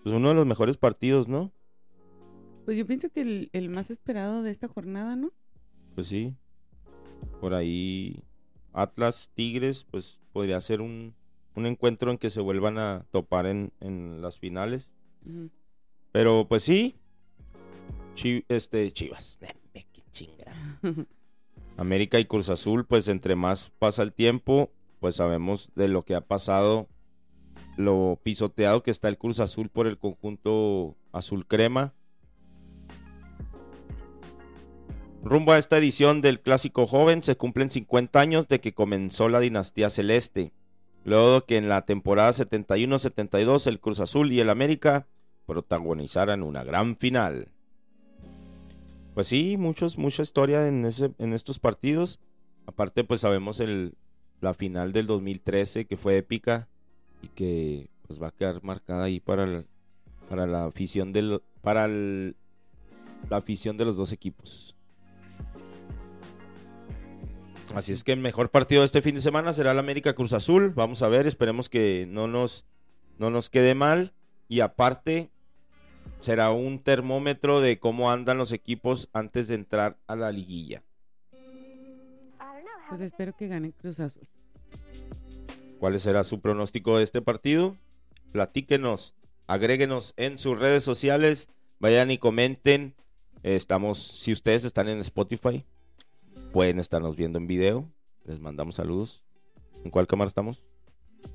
Pues 0.05 0.15
uno 0.15 0.29
de 0.29 0.35
los 0.35 0.47
mejores 0.47 0.77
partidos, 0.77 1.27
¿no? 1.29 1.51
Pues 2.65 2.79
yo 2.79 2.87
pienso 2.87 3.11
que 3.11 3.23
el, 3.23 3.51
el 3.53 3.69
más 3.69 3.91
esperado 3.91 4.43
de 4.43 4.51
esta 4.53 4.69
jornada, 4.69 5.17
¿no? 5.17 5.33
Pues 5.95 6.07
sí. 6.07 6.35
Por 7.41 7.55
ahí 7.55 8.23
Atlas, 8.73 9.31
Tigres, 9.35 9.87
pues 9.91 10.21
podría 10.33 10.61
ser 10.61 10.81
un, 10.81 11.15
un 11.57 11.67
encuentro 11.67 12.11
en 12.11 12.19
que 12.19 12.31
se 12.31 12.41
vuelvan 12.41 12.79
a 12.79 13.05
topar 13.11 13.47
en, 13.47 13.73
en 13.81 14.21
las 14.23 14.39
finales. 14.39 14.89
Pero 16.13 16.47
pues 16.49 16.63
sí. 16.63 16.97
Chi- 18.15 18.45
este, 18.49 18.93
Chivas. 18.93 19.39
Deme, 19.41 19.87
qué 19.93 20.03
chinga. 20.13 20.53
América 21.77 22.21
y 22.21 22.25
Cruz 22.27 22.51
Azul, 22.51 22.87
pues 22.87 23.09
entre 23.09 23.37
más 23.37 23.71
pasa 23.79 24.03
el 24.03 24.13
tiempo, 24.13 24.71
pues 25.01 25.17
sabemos 25.17 25.71
de 25.75 25.89
lo 25.89 26.05
que 26.05 26.15
ha 26.15 26.21
pasado, 26.21 26.89
lo 27.77 28.21
pisoteado 28.23 28.83
que 28.83 28.91
está 28.91 29.09
el 29.09 29.19
Cruz 29.19 29.41
Azul 29.41 29.69
por 29.69 29.87
el 29.87 29.99
conjunto 29.99 30.97
azul 31.13 31.47
crema. 31.47 31.95
Rumbo 35.23 35.53
a 35.53 35.59
esta 35.59 35.79
edición 35.79 36.21
del 36.21 36.41
Clásico 36.41 36.87
Joven 36.87 37.23
se 37.23 37.37
cumplen 37.37 37.71
50 37.71 38.21
años 38.21 38.47
de 38.47 38.61
que 38.61 38.75
comenzó 38.75 39.29
la 39.29 39.41
dinastía 39.41 39.89
celeste. 39.89 40.53
Luego 41.05 41.47
que 41.47 41.57
en 41.57 41.69
la 41.69 41.85
temporada 41.87 42.31
71-72 42.31 43.67
el 43.67 43.81
Cruz 43.81 44.01
Azul 44.01 44.33
y 44.33 44.41
el 44.41 44.51
América 44.51 45.07
protagonizaran 45.47 46.43
una 46.43 46.63
gran 46.63 46.97
final. 46.97 47.49
Pues 49.15 49.29
sí, 49.29 49.57
muchos, 49.57 49.97
mucha 49.97 50.23
historia 50.23 50.67
en, 50.69 50.85
ese, 50.85 51.13
en 51.19 51.33
estos 51.33 51.59
partidos. 51.59 52.21
Aparte, 52.67 53.05
pues 53.05 53.21
sabemos 53.23 53.63
la 54.41 54.55
final 54.55 54.93
del 54.93 55.07
2013 55.07 55.87
que 55.87 55.97
fue 55.97 56.19
épica 56.19 56.69
y 57.25 57.29
que 57.29 57.89
pues 58.07 58.23
va 58.23 58.29
a 58.29 58.31
quedar 58.33 58.63
marcada 58.63 59.05
ahí 59.05 59.19
para, 59.21 59.45
el- 59.45 59.67
para 60.29 60.47
la 60.47 60.67
afición 60.67 61.13
del, 61.13 61.41
para 61.63 61.87
el- 61.87 62.37
la 63.31 63.39
afición 63.39 63.77
de 63.77 63.85
los 63.87 63.97
dos 63.97 64.13
equipos. 64.13 64.77
Así 67.75 67.93
es 67.93 68.05
que 68.05 68.13
el 68.13 68.21
mejor 68.21 68.51
partido 68.51 68.83
de 68.83 68.87
este 68.87 69.03
fin 69.03 69.15
de 69.17 69.21
semana 69.21 69.53
será 69.53 69.73
el 69.73 69.79
América 69.79 70.15
Cruz 70.15 70.33
Azul. 70.33 70.71
Vamos 70.71 71.03
a 71.03 71.09
ver, 71.09 71.27
esperemos 71.27 71.69
que 71.69 72.07
no 72.09 72.29
nos, 72.29 72.65
no 73.19 73.31
nos 73.31 73.51
quede 73.51 73.75
mal. 73.75 74.13
Y 74.49 74.61
aparte, 74.61 75.31
será 76.21 76.51
un 76.51 76.79
termómetro 76.79 77.61
de 77.61 77.79
cómo 77.79 78.13
andan 78.13 78.39
los 78.39 78.53
equipos 78.53 79.09
antes 79.13 79.49
de 79.49 79.55
entrar 79.57 79.97
a 80.07 80.15
la 80.15 80.31
liguilla. 80.31 80.83
Pues 82.91 83.01
espero 83.01 83.35
que 83.35 83.49
gane 83.49 83.73
Cruz 83.73 83.99
Azul. 83.99 84.29
¿Cuál 85.79 85.99
será 86.01 86.25
su 86.25 86.41
pronóstico 86.41 86.99
de 86.99 87.05
este 87.05 87.21
partido? 87.21 87.77
Platíquenos, 88.33 89.15
agréguenos 89.47 90.15
en 90.17 90.39
sus 90.39 90.59
redes 90.59 90.83
sociales, 90.83 91.49
vayan 91.79 92.11
y 92.11 92.19
comenten. 92.19 92.95
Estamos, 93.43 93.99
si 93.99 94.33
ustedes 94.33 94.65
están 94.65 94.89
en 94.89 95.01
Spotify, 95.01 95.65
pueden 96.53 96.79
estarnos 96.79 97.17
viendo 97.17 97.39
en 97.39 97.47
video. 97.47 97.91
Les 98.25 98.41
mandamos 98.41 98.77
saludos. 98.77 99.23
¿En 99.85 99.91
cuál 99.91 100.07
cámara 100.07 100.29
estamos? 100.29 100.63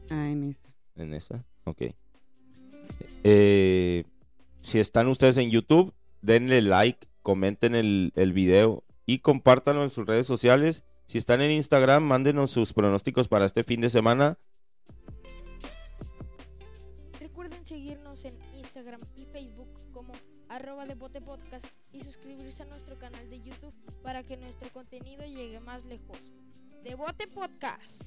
Ah, 0.09 0.29
en 0.29 0.43
esa. 0.43 0.73
En 0.95 1.13
esa. 1.13 1.45
Ok. 1.65 1.83
Eh, 3.23 4.03
si 4.61 4.79
están 4.79 5.07
ustedes 5.07 5.37
en 5.37 5.51
YouTube, 5.51 5.93
denle 6.21 6.61
like, 6.61 7.07
comenten 7.21 7.75
el, 7.75 8.11
el 8.15 8.33
video 8.33 8.83
y 9.05 9.19
compártanlo 9.19 9.83
en 9.83 9.91
sus 9.91 10.07
redes 10.07 10.25
sociales. 10.25 10.83
Si 11.09 11.17
están 11.17 11.41
en 11.41 11.49
Instagram, 11.49 12.03
mándenos 12.03 12.51
sus 12.51 12.71
pronósticos 12.71 13.27
para 13.27 13.45
este 13.45 13.63
fin 13.63 13.81
de 13.81 13.89
semana. 13.89 14.37
Recuerden 17.19 17.65
seguirnos 17.65 18.25
en 18.25 18.35
Instagram 18.55 19.01
y 19.17 19.25
Facebook 19.25 19.69
como 19.91 20.13
arroba 20.49 20.85
de 20.85 20.93
Bote 20.93 21.19
Podcast 21.19 21.65
y 21.91 22.03
suscribirse 22.03 22.61
a 22.61 22.67
nuestro 22.67 22.95
canal 22.99 23.27
de 23.31 23.41
YouTube 23.41 23.73
para 24.03 24.21
que 24.21 24.37
nuestro 24.37 24.69
contenido 24.69 25.25
llegue 25.25 25.59
más 25.59 25.83
lejos. 25.85 26.19
De 26.83 26.93
Bote 26.93 27.25
Podcast. 27.25 28.03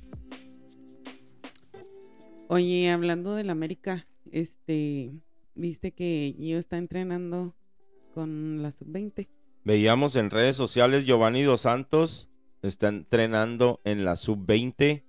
Oye, 2.47 2.89
hablando 2.89 3.35
del 3.35 3.51
América, 3.51 4.07
este, 4.31 5.11
viste 5.57 5.91
que 5.91 6.37
Gio 6.39 6.57
está 6.57 6.79
entrenando 6.79 7.57
con 8.15 8.63
la 8.63 8.71
sub-20. 8.71 9.27
Veíamos 9.65 10.15
en 10.15 10.31
redes 10.31 10.55
sociales 10.55 11.05
Giovanni 11.05 11.43
Dos 11.43 11.63
Santos 11.63 12.29
está 12.69 12.89
entrenando 12.89 13.81
en 13.85 14.05
la 14.05 14.17
sub-20. 14.17 15.03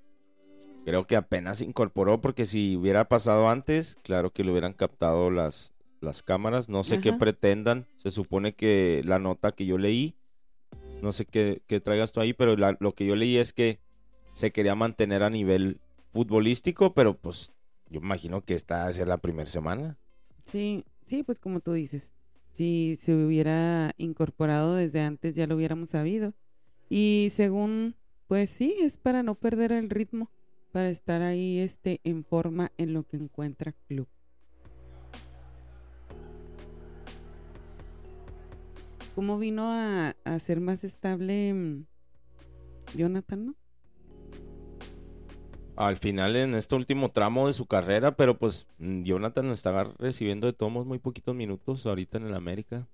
Creo 0.85 1.07
que 1.07 1.15
apenas 1.15 1.59
se 1.59 1.65
incorporó 1.65 2.19
porque 2.19 2.45
si 2.45 2.75
hubiera 2.75 3.07
pasado 3.07 3.47
antes, 3.49 3.95
claro 4.03 4.31
que 4.31 4.43
le 4.43 4.51
hubieran 4.51 4.73
captado 4.73 5.31
las, 5.31 5.73
las 6.01 6.23
cámaras. 6.23 6.67
No 6.67 6.83
sé 6.83 6.99
qué 6.99 7.13
pretendan. 7.13 7.85
Se 7.95 8.11
supone 8.11 8.53
que 8.53 9.01
la 9.05 9.17
nota 9.19 9.53
que 9.53 9.65
yo 9.65 9.77
leí, 9.77 10.15
no 11.01 11.11
sé 11.11 11.25
qué, 11.25 11.61
qué 11.67 11.79
traigas 11.79 12.11
tú 12.11 12.19
ahí, 12.19 12.33
pero 12.33 12.57
la- 12.57 12.77
lo 12.79 12.95
que 12.95 13.05
yo 13.05 13.15
leí 13.15 13.37
es 13.37 13.53
que 13.53 13.79
se 14.33 14.51
quería 14.51 14.75
mantener 14.75 15.23
a 15.23 15.29
nivel 15.29 15.79
futbolístico, 16.11 16.93
pero 16.93 17.17
pues 17.17 17.53
yo 17.89 17.99
imagino 18.01 18.41
que 18.41 18.53
esta 18.53 18.79
va 18.79 18.85
a 18.87 18.93
ser 18.93 19.07
la 19.07 19.17
primera 19.17 19.49
semana. 19.49 19.97
Sí, 20.45 20.83
sí, 21.05 21.23
pues 21.23 21.39
como 21.39 21.59
tú 21.61 21.71
dices, 21.73 22.11
si 22.53 22.97
se 22.97 23.15
hubiera 23.15 23.93
incorporado 23.97 24.75
desde 24.75 25.01
antes 25.01 25.33
ya 25.35 25.47
lo 25.47 25.55
hubiéramos 25.55 25.89
sabido. 25.89 26.33
Y 26.89 27.29
según, 27.31 27.95
pues 28.27 28.49
sí, 28.49 28.75
es 28.81 28.97
para 28.97 29.23
no 29.23 29.35
perder 29.35 29.71
el 29.71 29.89
ritmo, 29.89 30.29
para 30.71 30.89
estar 30.89 31.21
ahí 31.21 31.59
este 31.59 32.01
en 32.03 32.23
forma 32.23 32.71
en 32.77 32.93
lo 32.93 33.03
que 33.03 33.17
encuentra 33.17 33.73
club. 33.87 34.07
¿Cómo 39.15 39.37
vino 39.37 39.71
a, 39.71 40.15
a 40.23 40.39
ser 40.39 40.59
más 40.59 40.83
estable 40.83 41.53
mm, 41.53 41.85
Jonathan, 42.95 43.45
no? 43.45 43.55
al 45.75 45.97
final 45.97 46.35
en 46.35 46.53
este 46.55 46.75
último 46.75 47.11
tramo 47.11 47.47
de 47.47 47.53
su 47.53 47.65
carrera, 47.65 48.15
pero 48.15 48.37
pues 48.37 48.67
mm, 48.77 49.03
Jonathan 49.03 49.47
está 49.47 49.83
recibiendo 49.97 50.47
de 50.47 50.53
tomos 50.53 50.85
muy 50.85 50.99
poquitos 50.99 51.35
minutos 51.35 51.85
ahorita 51.85 52.17
en 52.17 52.27
el 52.27 52.35
América. 52.35 52.87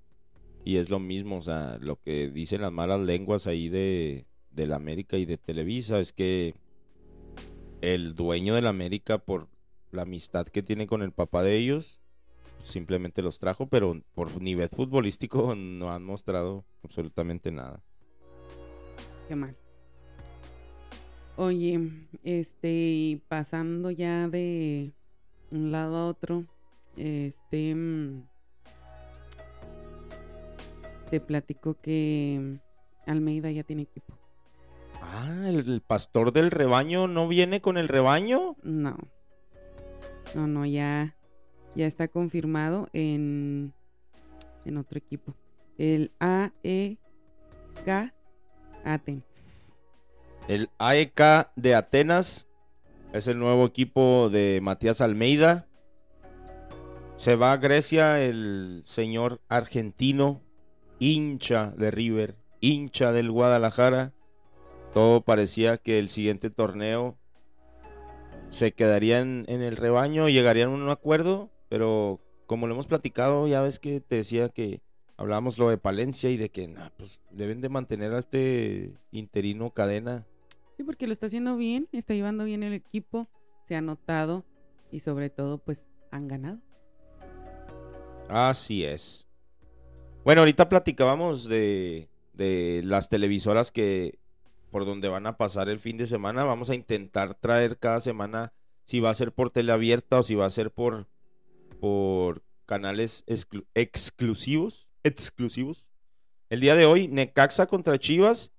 Y 0.64 0.78
es 0.78 0.90
lo 0.90 1.00
mismo, 1.00 1.38
o 1.38 1.42
sea, 1.42 1.78
lo 1.82 2.02
que 2.02 2.30
dicen 2.30 2.62
las 2.62 2.72
malas 2.72 3.00
lenguas 3.00 3.48
ahí 3.48 3.70
de, 3.70 4.26
la 4.56 4.76
América 4.76 5.18
y 5.18 5.26
de 5.26 5.38
Televisa 5.38 6.00
es 6.00 6.12
que 6.12 6.54
el 7.82 8.14
dueño 8.14 8.56
de 8.56 8.62
la 8.62 8.70
América, 8.70 9.20
por 9.20 9.48
la 9.92 10.02
amistad 10.02 10.48
que 10.48 10.62
tiene 10.62 10.86
con 10.86 11.02
el 11.02 11.14
papá 11.14 11.44
de 11.44 11.56
ellos, 11.56 12.02
simplemente 12.64 13.22
los 13.22 13.40
trajo, 13.40 13.68
pero 13.68 14.02
por 14.14 14.42
nivel 14.42 14.70
futbolístico 14.70 15.56
no 15.58 15.92
han 15.92 16.04
mostrado 16.04 16.66
absolutamente 16.84 17.52
nada. 17.52 17.82
Qué 19.28 19.36
mal. 19.36 19.56
Oye, 21.38 21.80
este, 22.24 23.22
pasando 23.30 23.92
ya 23.92 24.28
de 24.28 24.92
un 25.52 25.72
lado 25.72 25.96
a 25.96 26.08
otro, 26.08 26.44
este, 26.98 27.74
mm, 27.76 28.29
te 31.10 31.20
platico 31.20 31.76
que 31.82 32.60
Almeida 33.06 33.52
ya 33.52 33.64
tiene 33.64 33.84
equipo. 33.84 34.18
Ah, 35.02 35.46
¿el, 35.48 35.70
el 35.70 35.82
pastor 35.82 36.32
del 36.34 36.52
rebaño 36.52 37.08
no 37.08 37.28
viene 37.28 37.62
con 37.62 37.78
el 37.78 37.88
rebaño. 37.88 38.56
No. 38.64 38.98
No, 40.36 40.48
no, 40.48 40.66
ya, 40.66 41.16
ya 41.76 41.88
está 41.88 42.08
confirmado 42.08 42.90
en, 42.94 43.74
en 44.66 44.78
otro 44.78 44.98
equipo. 44.98 45.36
El 45.78 46.12
AEK 46.20 46.98
Athens. 48.84 49.76
El 50.48 50.70
AEK 50.78 51.52
de 51.56 51.76
Atenas 51.76 52.48
es 53.14 53.28
el 53.28 53.40
nuevo 53.40 53.66
equipo 53.66 54.30
de 54.30 54.60
Matías 54.62 55.02
Almeida. 55.02 55.68
Se 57.16 57.36
va 57.36 57.54
a 57.54 57.58
Grecia 57.58 58.22
el 58.22 58.84
señor 58.86 59.42
argentino, 59.50 60.42
hincha 61.00 61.72
de 61.78 61.92
River, 61.92 62.36
hincha 62.60 63.12
del 63.12 63.32
Guadalajara. 63.32 64.14
Todo 64.94 65.22
parecía 65.22 65.78
que 65.78 66.00
el 66.00 66.10
siguiente 66.10 66.50
torneo 66.50 67.18
se 68.50 68.74
quedaría 68.74 69.20
en, 69.20 69.46
el 69.48 69.78
rebaño 69.78 70.28
y 70.28 70.34
llegarían 70.34 70.70
a 70.70 70.74
un 70.74 70.90
acuerdo, 70.90 71.50
pero 71.70 72.20
como 72.48 72.68
lo 72.68 72.74
hemos 72.74 72.88
platicado, 72.88 73.48
ya 73.48 73.62
ves 73.62 73.80
que 73.80 74.02
te 74.02 74.16
decía 74.16 74.50
que 74.50 74.82
hablábamos 75.18 75.58
lo 75.58 75.70
de 75.70 75.78
Palencia 75.78 76.30
y 76.32 76.38
de 76.38 76.50
que 76.50 76.68
nah, 76.68 76.90
pues, 76.98 77.22
deben 77.30 77.62
de 77.62 77.70
mantener 77.70 78.14
a 78.14 78.20
este 78.20 78.94
interino 79.12 79.70
cadena. 79.72 80.26
Sí, 80.78 80.84
porque 80.84 81.06
lo 81.06 81.14
está 81.14 81.28
haciendo 81.28 81.58
bien, 81.58 81.88
está 81.92 82.14
llevando 82.14 82.44
bien 82.46 82.64
el 82.64 82.74
equipo, 82.74 83.28
se 83.66 83.76
ha 83.76 83.82
notado 83.82 84.46
y 84.92 85.02
sobre 85.02 85.30
todo 85.30 85.60
pues 85.60 85.88
han 86.12 86.28
ganado. 86.28 86.60
Así 88.30 88.84
es. 88.84 89.29
Bueno, 90.24 90.42
ahorita 90.42 90.70
platicábamos 90.70 91.48
de, 91.48 92.10
de 92.34 92.82
las 92.84 93.10
televisoras 93.10 93.72
que 93.72 94.20
por 94.72 94.86
donde 94.86 95.08
van 95.08 95.26
a 95.26 95.38
pasar 95.38 95.70
el 95.70 95.80
fin 95.80 95.98
de 95.98 96.06
semana. 96.06 96.44
Vamos 96.44 96.70
a 96.70 96.76
intentar 96.76 97.34
traer 97.36 97.78
cada 97.80 98.00
semana 98.00 98.54
si 98.86 99.00
va 99.00 99.10
a 99.10 99.16
ser 99.16 99.32
por 99.32 99.50
teleabierta 99.50 100.20
o 100.20 100.24
si 100.24 100.36
va 100.36 100.46
a 100.46 100.50
ser 100.52 100.72
por, 100.72 101.08
por 101.80 102.44
canales 102.66 103.26
exclu- 103.28 103.66
exclusivos. 103.74 104.88
Exclusivos. 105.04 105.88
El 106.50 106.60
día 106.60 106.76
de 106.76 106.86
hoy, 106.86 107.08
Necaxa 107.08 107.66
contra 107.68 107.98
Chivas 107.98 108.52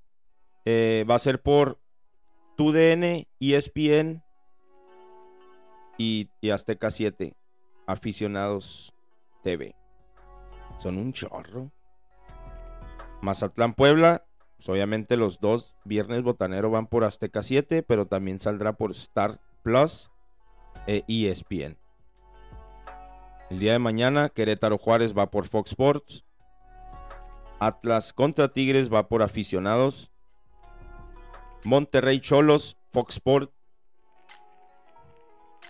eh, 0.65 1.05
va 1.09 1.15
a 1.17 1.21
ser 1.21 1.41
por 1.43 1.79
TUDN, 2.57 3.27
ESPN 3.39 4.23
y, 5.99 6.29
y 6.41 6.51
Azteca 6.51 6.91
7. 6.91 7.35
Aficionados 7.87 8.93
TV. 9.43 9.75
Son 10.81 10.97
un 10.97 11.13
chorro. 11.13 11.71
Mazatlán 13.21 13.75
Puebla, 13.75 14.25
pues 14.57 14.69
obviamente 14.71 15.19
los 15.19 15.39
dos 15.39 15.77
viernes 15.85 16.23
botanero 16.23 16.71
van 16.71 16.87
por 16.87 17.05
Azteca 17.05 17.43
7, 17.43 17.83
pero 17.83 18.07
también 18.07 18.41
saldrá 18.41 18.73
por 18.73 18.93
Star 18.93 19.41
Plus 19.63 20.11
e 20.87 21.05
ESPN. 21.07 21.77
El 23.51 23.59
día 23.59 23.73
de 23.73 23.79
mañana, 23.79 24.31
Querétaro 24.31 24.79
Juárez 24.79 25.17
va 25.17 25.31
por 25.31 25.47
Fox 25.49 25.73
Sports. 25.73 26.25
Atlas 27.59 28.15
contra 28.15 28.49
Tigres 28.49 28.91
va 28.91 29.07
por 29.07 29.23
aficionados. 29.23 30.11
Monterrey 31.63 32.21
Cholos, 32.21 32.79
Fox 32.91 33.17
Sports. 33.17 33.53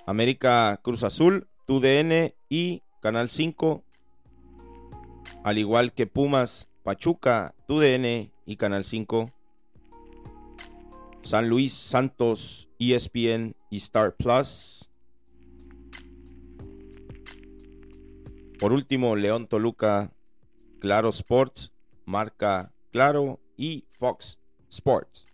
América 0.07 0.79
Cruz 0.85 1.03
Azul, 1.03 1.49
TUDN 1.67 2.33
y 2.49 2.85
Canal 3.01 3.29
5. 3.29 3.83
Al 5.43 5.57
igual 5.57 5.95
que 5.95 6.07
Pumas, 6.07 6.69
Pachuca, 6.83 7.55
TUDN 7.67 8.31
y 8.45 8.57
Canal 8.57 8.85
5. 8.85 9.33
San 11.23 11.49
Luis 11.49 11.73
Santos, 11.73 12.69
ESPN 12.79 13.57
y 13.71 13.79
Star 13.79 14.15
Plus. 14.17 14.91
Por 18.59 18.75
último, 18.75 19.17
León 19.17 19.47
Toluca, 19.47 20.13
Claro 20.79 21.09
Sports, 21.09 21.73
Marca 22.05 22.75
Claro 22.91 23.41
y 23.57 23.87
Fox 23.99 24.39
Sports. 24.69 25.27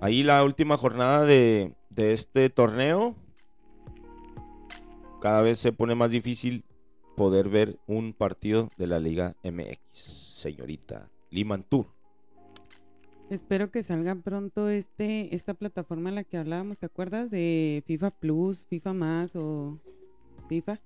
Ahí 0.00 0.24
la 0.24 0.42
última 0.42 0.76
jornada 0.76 1.24
de, 1.24 1.76
de 1.90 2.12
este 2.12 2.50
torneo. 2.50 3.14
Cada 5.20 5.40
vez 5.42 5.60
se 5.60 5.72
pone 5.72 5.94
más 5.94 6.10
difícil 6.10 6.64
poder 7.18 7.48
ver 7.48 7.78
un 7.86 8.12
partido 8.12 8.70
de 8.76 8.86
la 8.86 8.98
Liga 8.98 9.34
MX, 9.42 9.78
señorita 9.92 11.10
Liman 11.30 11.64
Tour. 11.64 11.86
Espero 13.30 13.70
que 13.70 13.82
salga 13.82 14.14
pronto 14.14 14.68
este 14.70 15.34
esta 15.34 15.52
plataforma 15.52 16.08
en 16.08 16.14
la 16.14 16.24
que 16.24 16.38
hablábamos, 16.38 16.78
¿te 16.78 16.86
acuerdas? 16.86 17.30
De 17.30 17.82
FIFA 17.86 18.10
Plus, 18.12 18.64
FIFA 18.70 18.94
Más 18.94 19.36
o 19.36 19.78
FIFA, 20.48 20.80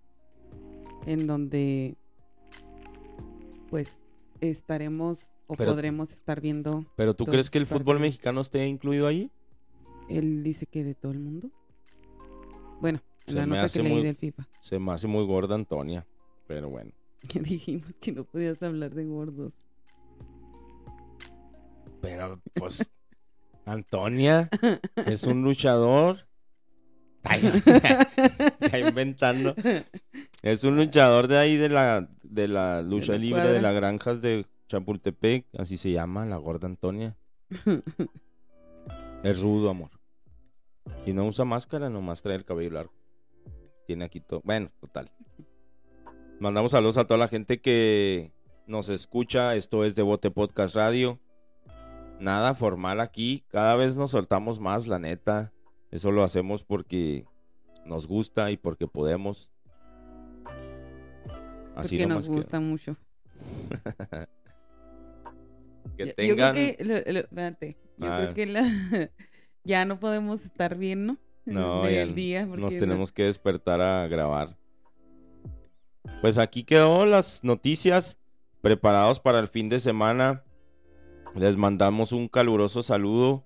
en 1.06 1.26
donde 1.28 1.94
pues 3.70 4.00
estaremos 4.40 5.30
o 5.46 5.54
Pero- 5.54 5.72
podremos 5.72 6.12
estar 6.12 6.40
viendo. 6.40 6.84
¿Pero 6.96 7.14
tú 7.14 7.26
crees 7.26 7.48
que 7.50 7.58
el 7.58 7.66
fútbol 7.66 8.00
mexicano 8.00 8.40
esté 8.40 8.66
incluido 8.66 9.06
ahí? 9.06 9.30
Él 10.08 10.42
dice 10.42 10.66
que 10.66 10.82
de 10.82 10.94
todo 10.94 11.12
el 11.12 11.20
mundo. 11.20 11.50
Bueno, 12.80 13.00
Se 13.26 13.34
la 13.34 13.46
nota 13.46 13.68
que 13.68 13.82
leí 13.82 13.92
muy- 13.92 14.02
del 14.02 14.16
FIFA. 14.16 14.48
Se 14.60 14.78
me 14.80 14.92
hace 14.92 15.06
muy 15.06 15.24
gorda 15.24 15.54
Antonia, 15.54 16.04
pero 16.52 16.68
bueno. 16.68 16.92
Que 17.28 17.40
dijimos 17.40 17.94
que 18.00 18.12
no 18.12 18.24
podías 18.24 18.62
hablar 18.62 18.90
de 18.90 19.04
gordos. 19.06 19.54
Pero 22.02 22.42
pues 22.52 22.90
Antonia 23.64 24.50
es 25.06 25.22
un 25.24 25.42
luchador. 25.42 26.26
Ay, 27.22 27.62
ya 28.60 28.78
inventando. 28.80 29.54
Es 30.42 30.64
un 30.64 30.76
luchador 30.76 31.28
de 31.28 31.38
ahí 31.38 31.56
de 31.56 31.68
la 31.68 32.10
de 32.22 32.48
la 32.48 32.82
lucha 32.82 33.12
la 33.12 33.18
libre 33.18 33.48
de 33.48 33.62
las 33.62 33.74
granjas 33.74 34.20
de 34.20 34.44
Chapultepec, 34.66 35.46
así 35.56 35.76
se 35.76 35.92
llama, 35.92 36.26
la 36.26 36.36
gorda 36.36 36.66
Antonia. 36.66 37.16
Es 39.22 39.40
rudo, 39.40 39.70
amor. 39.70 39.90
Y 41.06 41.12
no 41.12 41.24
usa 41.24 41.44
máscara, 41.44 41.88
nomás 41.88 42.20
trae 42.20 42.34
el 42.34 42.44
cabello 42.44 42.72
largo. 42.72 42.92
Tiene 43.86 44.04
aquí 44.04 44.20
todo. 44.20 44.42
Bueno, 44.44 44.72
total. 44.80 45.12
Mandamos 46.42 46.72
saludos 46.72 46.96
a 46.96 47.06
toda 47.06 47.18
la 47.18 47.28
gente 47.28 47.60
que 47.60 48.32
nos 48.66 48.88
escucha. 48.88 49.54
Esto 49.54 49.84
es 49.84 49.94
Devote 49.94 50.32
Podcast 50.32 50.74
Radio. 50.74 51.20
Nada 52.18 52.54
formal 52.54 52.98
aquí. 52.98 53.44
Cada 53.46 53.76
vez 53.76 53.94
nos 53.94 54.10
soltamos 54.10 54.58
más, 54.58 54.88
la 54.88 54.98
neta. 54.98 55.52
Eso 55.92 56.10
lo 56.10 56.24
hacemos 56.24 56.64
porque 56.64 57.26
nos 57.86 58.08
gusta 58.08 58.50
y 58.50 58.56
porque 58.56 58.88
podemos. 58.88 59.52
Así 61.76 61.96
porque 61.96 62.06
nos 62.08 62.28
gusta 62.28 62.58
mucho. 62.58 62.96
que, 65.96 66.06
Yo- 66.06 66.14
tengan. 66.16 66.26
Yo 66.26 66.34
creo 66.34 66.52
que, 66.76 66.84
lo- 66.84 67.12
lo- 67.12 67.20
espérate, 67.20 67.76
yo 67.98 68.16
creo 68.16 68.34
que 68.34 68.46
la- 68.46 69.10
ya 69.62 69.84
no 69.84 70.00
podemos 70.00 70.44
estar 70.44 70.76
bien, 70.76 71.06
¿no? 71.06 71.18
No, 71.44 71.86
día, 71.86 72.46
Nos 72.46 72.76
tenemos 72.76 73.12
que 73.12 73.26
despertar 73.26 73.80
a 73.80 74.08
grabar. 74.08 74.60
Pues 76.22 76.38
aquí 76.38 76.62
quedó 76.62 77.04
las 77.04 77.42
noticias 77.42 78.16
preparados 78.60 79.18
para 79.18 79.40
el 79.40 79.48
fin 79.48 79.68
de 79.68 79.80
semana. 79.80 80.44
Les 81.34 81.56
mandamos 81.56 82.12
un 82.12 82.28
caluroso 82.28 82.84
saludo, 82.84 83.44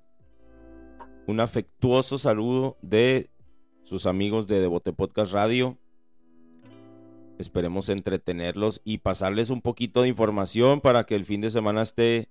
un 1.27 1.41
afectuoso 1.41 2.19
saludo 2.19 2.77
de 2.83 3.31
sus 3.83 4.05
amigos 4.05 4.47
de 4.47 4.61
Devote 4.61 4.93
Podcast 4.93 5.33
Radio. 5.33 5.79
Esperemos 7.39 7.89
entretenerlos 7.89 8.83
y 8.85 8.99
pasarles 8.99 9.49
un 9.49 9.63
poquito 9.63 10.03
de 10.03 10.09
información 10.09 10.83
para 10.83 11.05
que 11.05 11.15
el 11.15 11.25
fin 11.25 11.41
de 11.41 11.51
semana 11.51 11.81
esté 11.81 12.29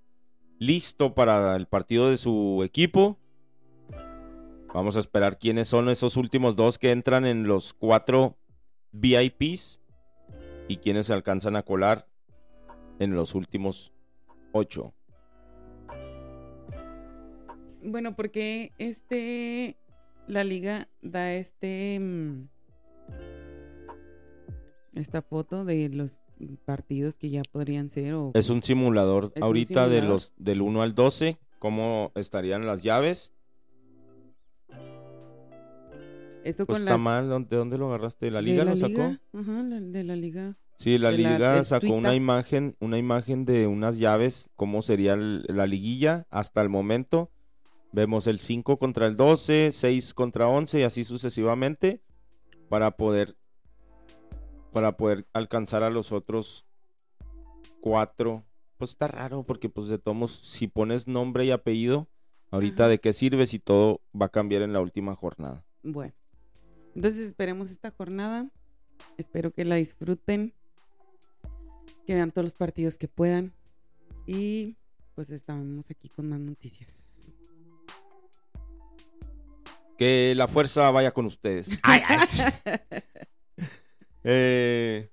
listo 0.60 1.12
para 1.16 1.56
el 1.56 1.66
partido 1.66 2.08
de 2.08 2.18
su 2.18 2.62
equipo. 2.64 3.18
Vamos 4.72 4.94
a 4.94 5.00
esperar 5.00 5.40
quiénes 5.40 5.66
son 5.66 5.88
esos 5.88 6.16
últimos 6.16 6.54
dos 6.54 6.78
que 6.78 6.92
entran 6.92 7.26
en 7.26 7.48
los 7.48 7.74
cuatro 7.74 8.38
VIPs 8.92 9.80
y 10.68 10.78
quiénes 10.78 11.06
se 11.06 11.14
alcanzan 11.14 11.56
a 11.56 11.62
colar 11.62 12.06
en 12.98 13.14
los 13.14 13.34
últimos 13.34 13.92
ocho. 14.52 14.92
Bueno, 17.82 18.16
porque 18.16 18.72
este 18.78 19.76
la 20.26 20.42
liga 20.42 20.88
da 21.02 21.34
este 21.34 21.98
mm, 22.00 22.48
esta 24.94 25.22
foto 25.22 25.64
de 25.64 25.88
los 25.90 26.20
partidos 26.64 27.16
que 27.16 27.30
ya 27.30 27.42
podrían 27.50 27.90
ser 27.90 28.14
o 28.14 28.32
Es 28.34 28.50
un 28.50 28.62
simulador 28.62 29.32
un 29.36 29.42
ahorita 29.42 29.88
de 29.88 30.02
los 30.02 30.32
del 30.36 30.62
1 30.62 30.82
al 30.82 30.94
12, 30.94 31.38
cómo 31.58 32.12
estarían 32.14 32.66
las 32.66 32.82
llaves. 32.82 33.32
Esto 36.48 36.66
Pues 36.66 36.78
con 36.78 36.86
está 36.88 36.94
las 36.94 37.00
mal, 37.00 37.28
¿dónde- 37.28 37.48
¿de 37.50 37.56
dónde 37.56 37.78
lo 37.78 37.88
agarraste? 37.88 38.30
¿La 38.30 38.38
de 38.40 38.44
liga 38.46 38.64
la 38.64 38.70
lo 38.72 38.76
sacó? 38.76 38.88
liga, 38.92 39.20
ajá, 39.32 39.62
la- 39.62 39.80
de 39.80 40.04
la 40.04 40.16
liga. 40.16 40.56
Sí, 40.78 40.98
la 40.98 41.10
de 41.10 41.16
liga 41.18 41.64
sacó 41.64 41.94
una 41.94 42.14
imagen, 42.14 42.76
una 42.80 42.98
imagen 42.98 43.44
de 43.46 43.66
unas 43.66 43.98
llaves, 43.98 44.50
cómo 44.56 44.82
sería 44.82 45.14
el- 45.14 45.44
la 45.48 45.66
liguilla 45.66 46.26
hasta 46.30 46.60
el 46.62 46.68
momento. 46.68 47.30
Vemos 47.92 48.26
el 48.26 48.38
5 48.40 48.78
contra 48.78 49.06
el 49.06 49.16
12, 49.16 49.70
6 49.72 50.12
contra 50.12 50.48
11 50.48 50.80
y 50.80 50.82
así 50.82 51.02
sucesivamente 51.04 52.02
para 52.68 52.90
poder 52.96 53.36
para 54.72 54.98
poder 54.98 55.26
alcanzar 55.32 55.82
a 55.82 55.88
los 55.88 56.12
otros 56.12 56.66
cuatro. 57.80 58.44
Pues 58.76 58.90
está 58.90 59.08
raro 59.08 59.42
porque 59.44 59.70
pues 59.70 59.88
de 59.88 59.98
todos 59.98 60.32
si 60.32 60.68
pones 60.68 61.06
nombre 61.08 61.46
y 61.46 61.50
apellido, 61.50 62.08
ahorita 62.50 62.84
Ajá. 62.84 62.90
de 62.90 62.98
qué 62.98 63.14
sirve 63.14 63.46
si 63.46 63.58
todo 63.58 64.02
va 64.20 64.26
a 64.26 64.30
cambiar 64.30 64.60
en 64.60 64.74
la 64.74 64.80
última 64.80 65.14
jornada. 65.14 65.64
Bueno, 65.82 66.12
entonces 66.96 67.26
esperemos 67.26 67.70
esta 67.70 67.90
jornada. 67.90 68.48
Espero 69.18 69.50
que 69.50 69.66
la 69.66 69.76
disfruten. 69.76 70.54
Que 72.06 72.14
vean 72.14 72.30
todos 72.30 72.46
los 72.46 72.54
partidos 72.54 72.96
que 72.96 73.06
puedan. 73.06 73.52
Y 74.26 74.76
pues 75.14 75.28
estamos 75.28 75.90
aquí 75.90 76.08
con 76.08 76.30
más 76.30 76.40
noticias. 76.40 77.34
Que 79.98 80.32
la 80.34 80.48
fuerza 80.48 80.90
vaya 80.90 81.12
con 81.12 81.26
ustedes. 81.26 81.76
Ay, 81.82 82.02
ay. 82.08 82.26
Eh, 84.28 85.08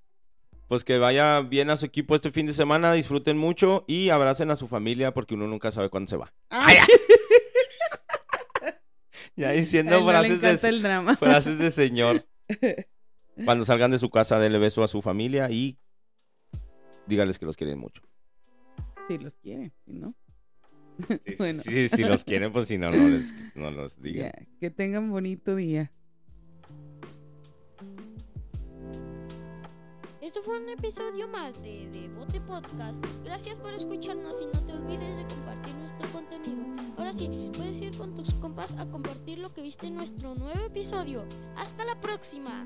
pues 0.67 0.83
que 0.83 0.97
vaya 0.97 1.41
bien 1.41 1.69
a 1.69 1.77
su 1.77 1.85
equipo 1.85 2.15
este 2.15 2.31
fin 2.31 2.47
de 2.47 2.53
semana, 2.53 2.93
disfruten 2.93 3.37
mucho 3.37 3.85
y 3.87 4.09
abracen 4.09 4.49
a 4.49 4.55
su 4.55 4.67
familia 4.67 5.13
porque 5.13 5.35
uno 5.35 5.45
nunca 5.45 5.71
sabe 5.71 5.91
cuándo 5.91 6.09
se 6.09 6.17
va. 6.17 6.33
Ay, 6.49 6.77
Ya 9.35 9.51
diciendo 9.51 10.05
frases, 10.05 10.61
de, 10.61 10.79
drama. 10.79 11.15
frases 11.17 11.57
de 11.57 11.71
señor. 11.71 12.25
Cuando 13.45 13.65
salgan 13.65 13.89
de 13.89 13.97
su 13.97 14.11
casa, 14.11 14.39
denle 14.39 14.59
beso 14.59 14.83
a 14.83 14.87
su 14.87 15.01
familia 15.01 15.49
y 15.49 15.79
dígales 17.07 17.39
que 17.39 17.45
los 17.45 17.57
quieren 17.57 17.79
mucho. 17.79 18.03
Si 19.07 19.17
los 19.17 19.33
quiere, 19.35 19.71
si 19.85 19.93
no. 19.93 20.15
Sí, 21.25 21.35
Bueno. 21.37 21.61
sí, 21.63 21.89
si 21.89 22.03
los 22.03 22.23
quieren, 22.23 22.53
pues 22.53 22.67
si 22.67 22.77
no, 22.77 22.91
no, 22.91 23.09
les, 23.09 23.33
no 23.55 23.71
los 23.71 23.99
digan. 23.99 24.31
Que 24.59 24.69
tengan 24.69 25.09
bonito 25.09 25.55
día. 25.55 25.91
Esto 30.23 30.41
fue 30.41 30.57
un 30.57 30.69
episodio 30.69 31.27
más 31.27 31.61
de 31.61 31.89
Devote 31.91 32.39
Podcast. 32.39 33.05
Gracias 33.25 33.57
por 33.57 33.73
escucharnos 33.73 34.39
y 34.39 34.45
no 34.45 34.65
te 34.65 34.71
olvides 34.71 35.17
de 35.17 35.35
compartir 35.35 35.75
nuestro 35.75 36.09
contenido. 36.13 36.63
Ahora 36.95 37.11
sí, 37.11 37.51
puedes 37.57 37.81
ir 37.81 37.97
con 37.97 38.15
tus 38.15 38.33
compas 38.35 38.73
a 38.75 38.89
compartir 38.89 39.39
lo 39.39 39.53
que 39.53 39.61
viste 39.61 39.87
en 39.87 39.95
nuestro 39.95 40.33
nuevo 40.33 40.67
episodio. 40.67 41.25
¡Hasta 41.57 41.83
la 41.83 41.99
próxima! 41.99 42.65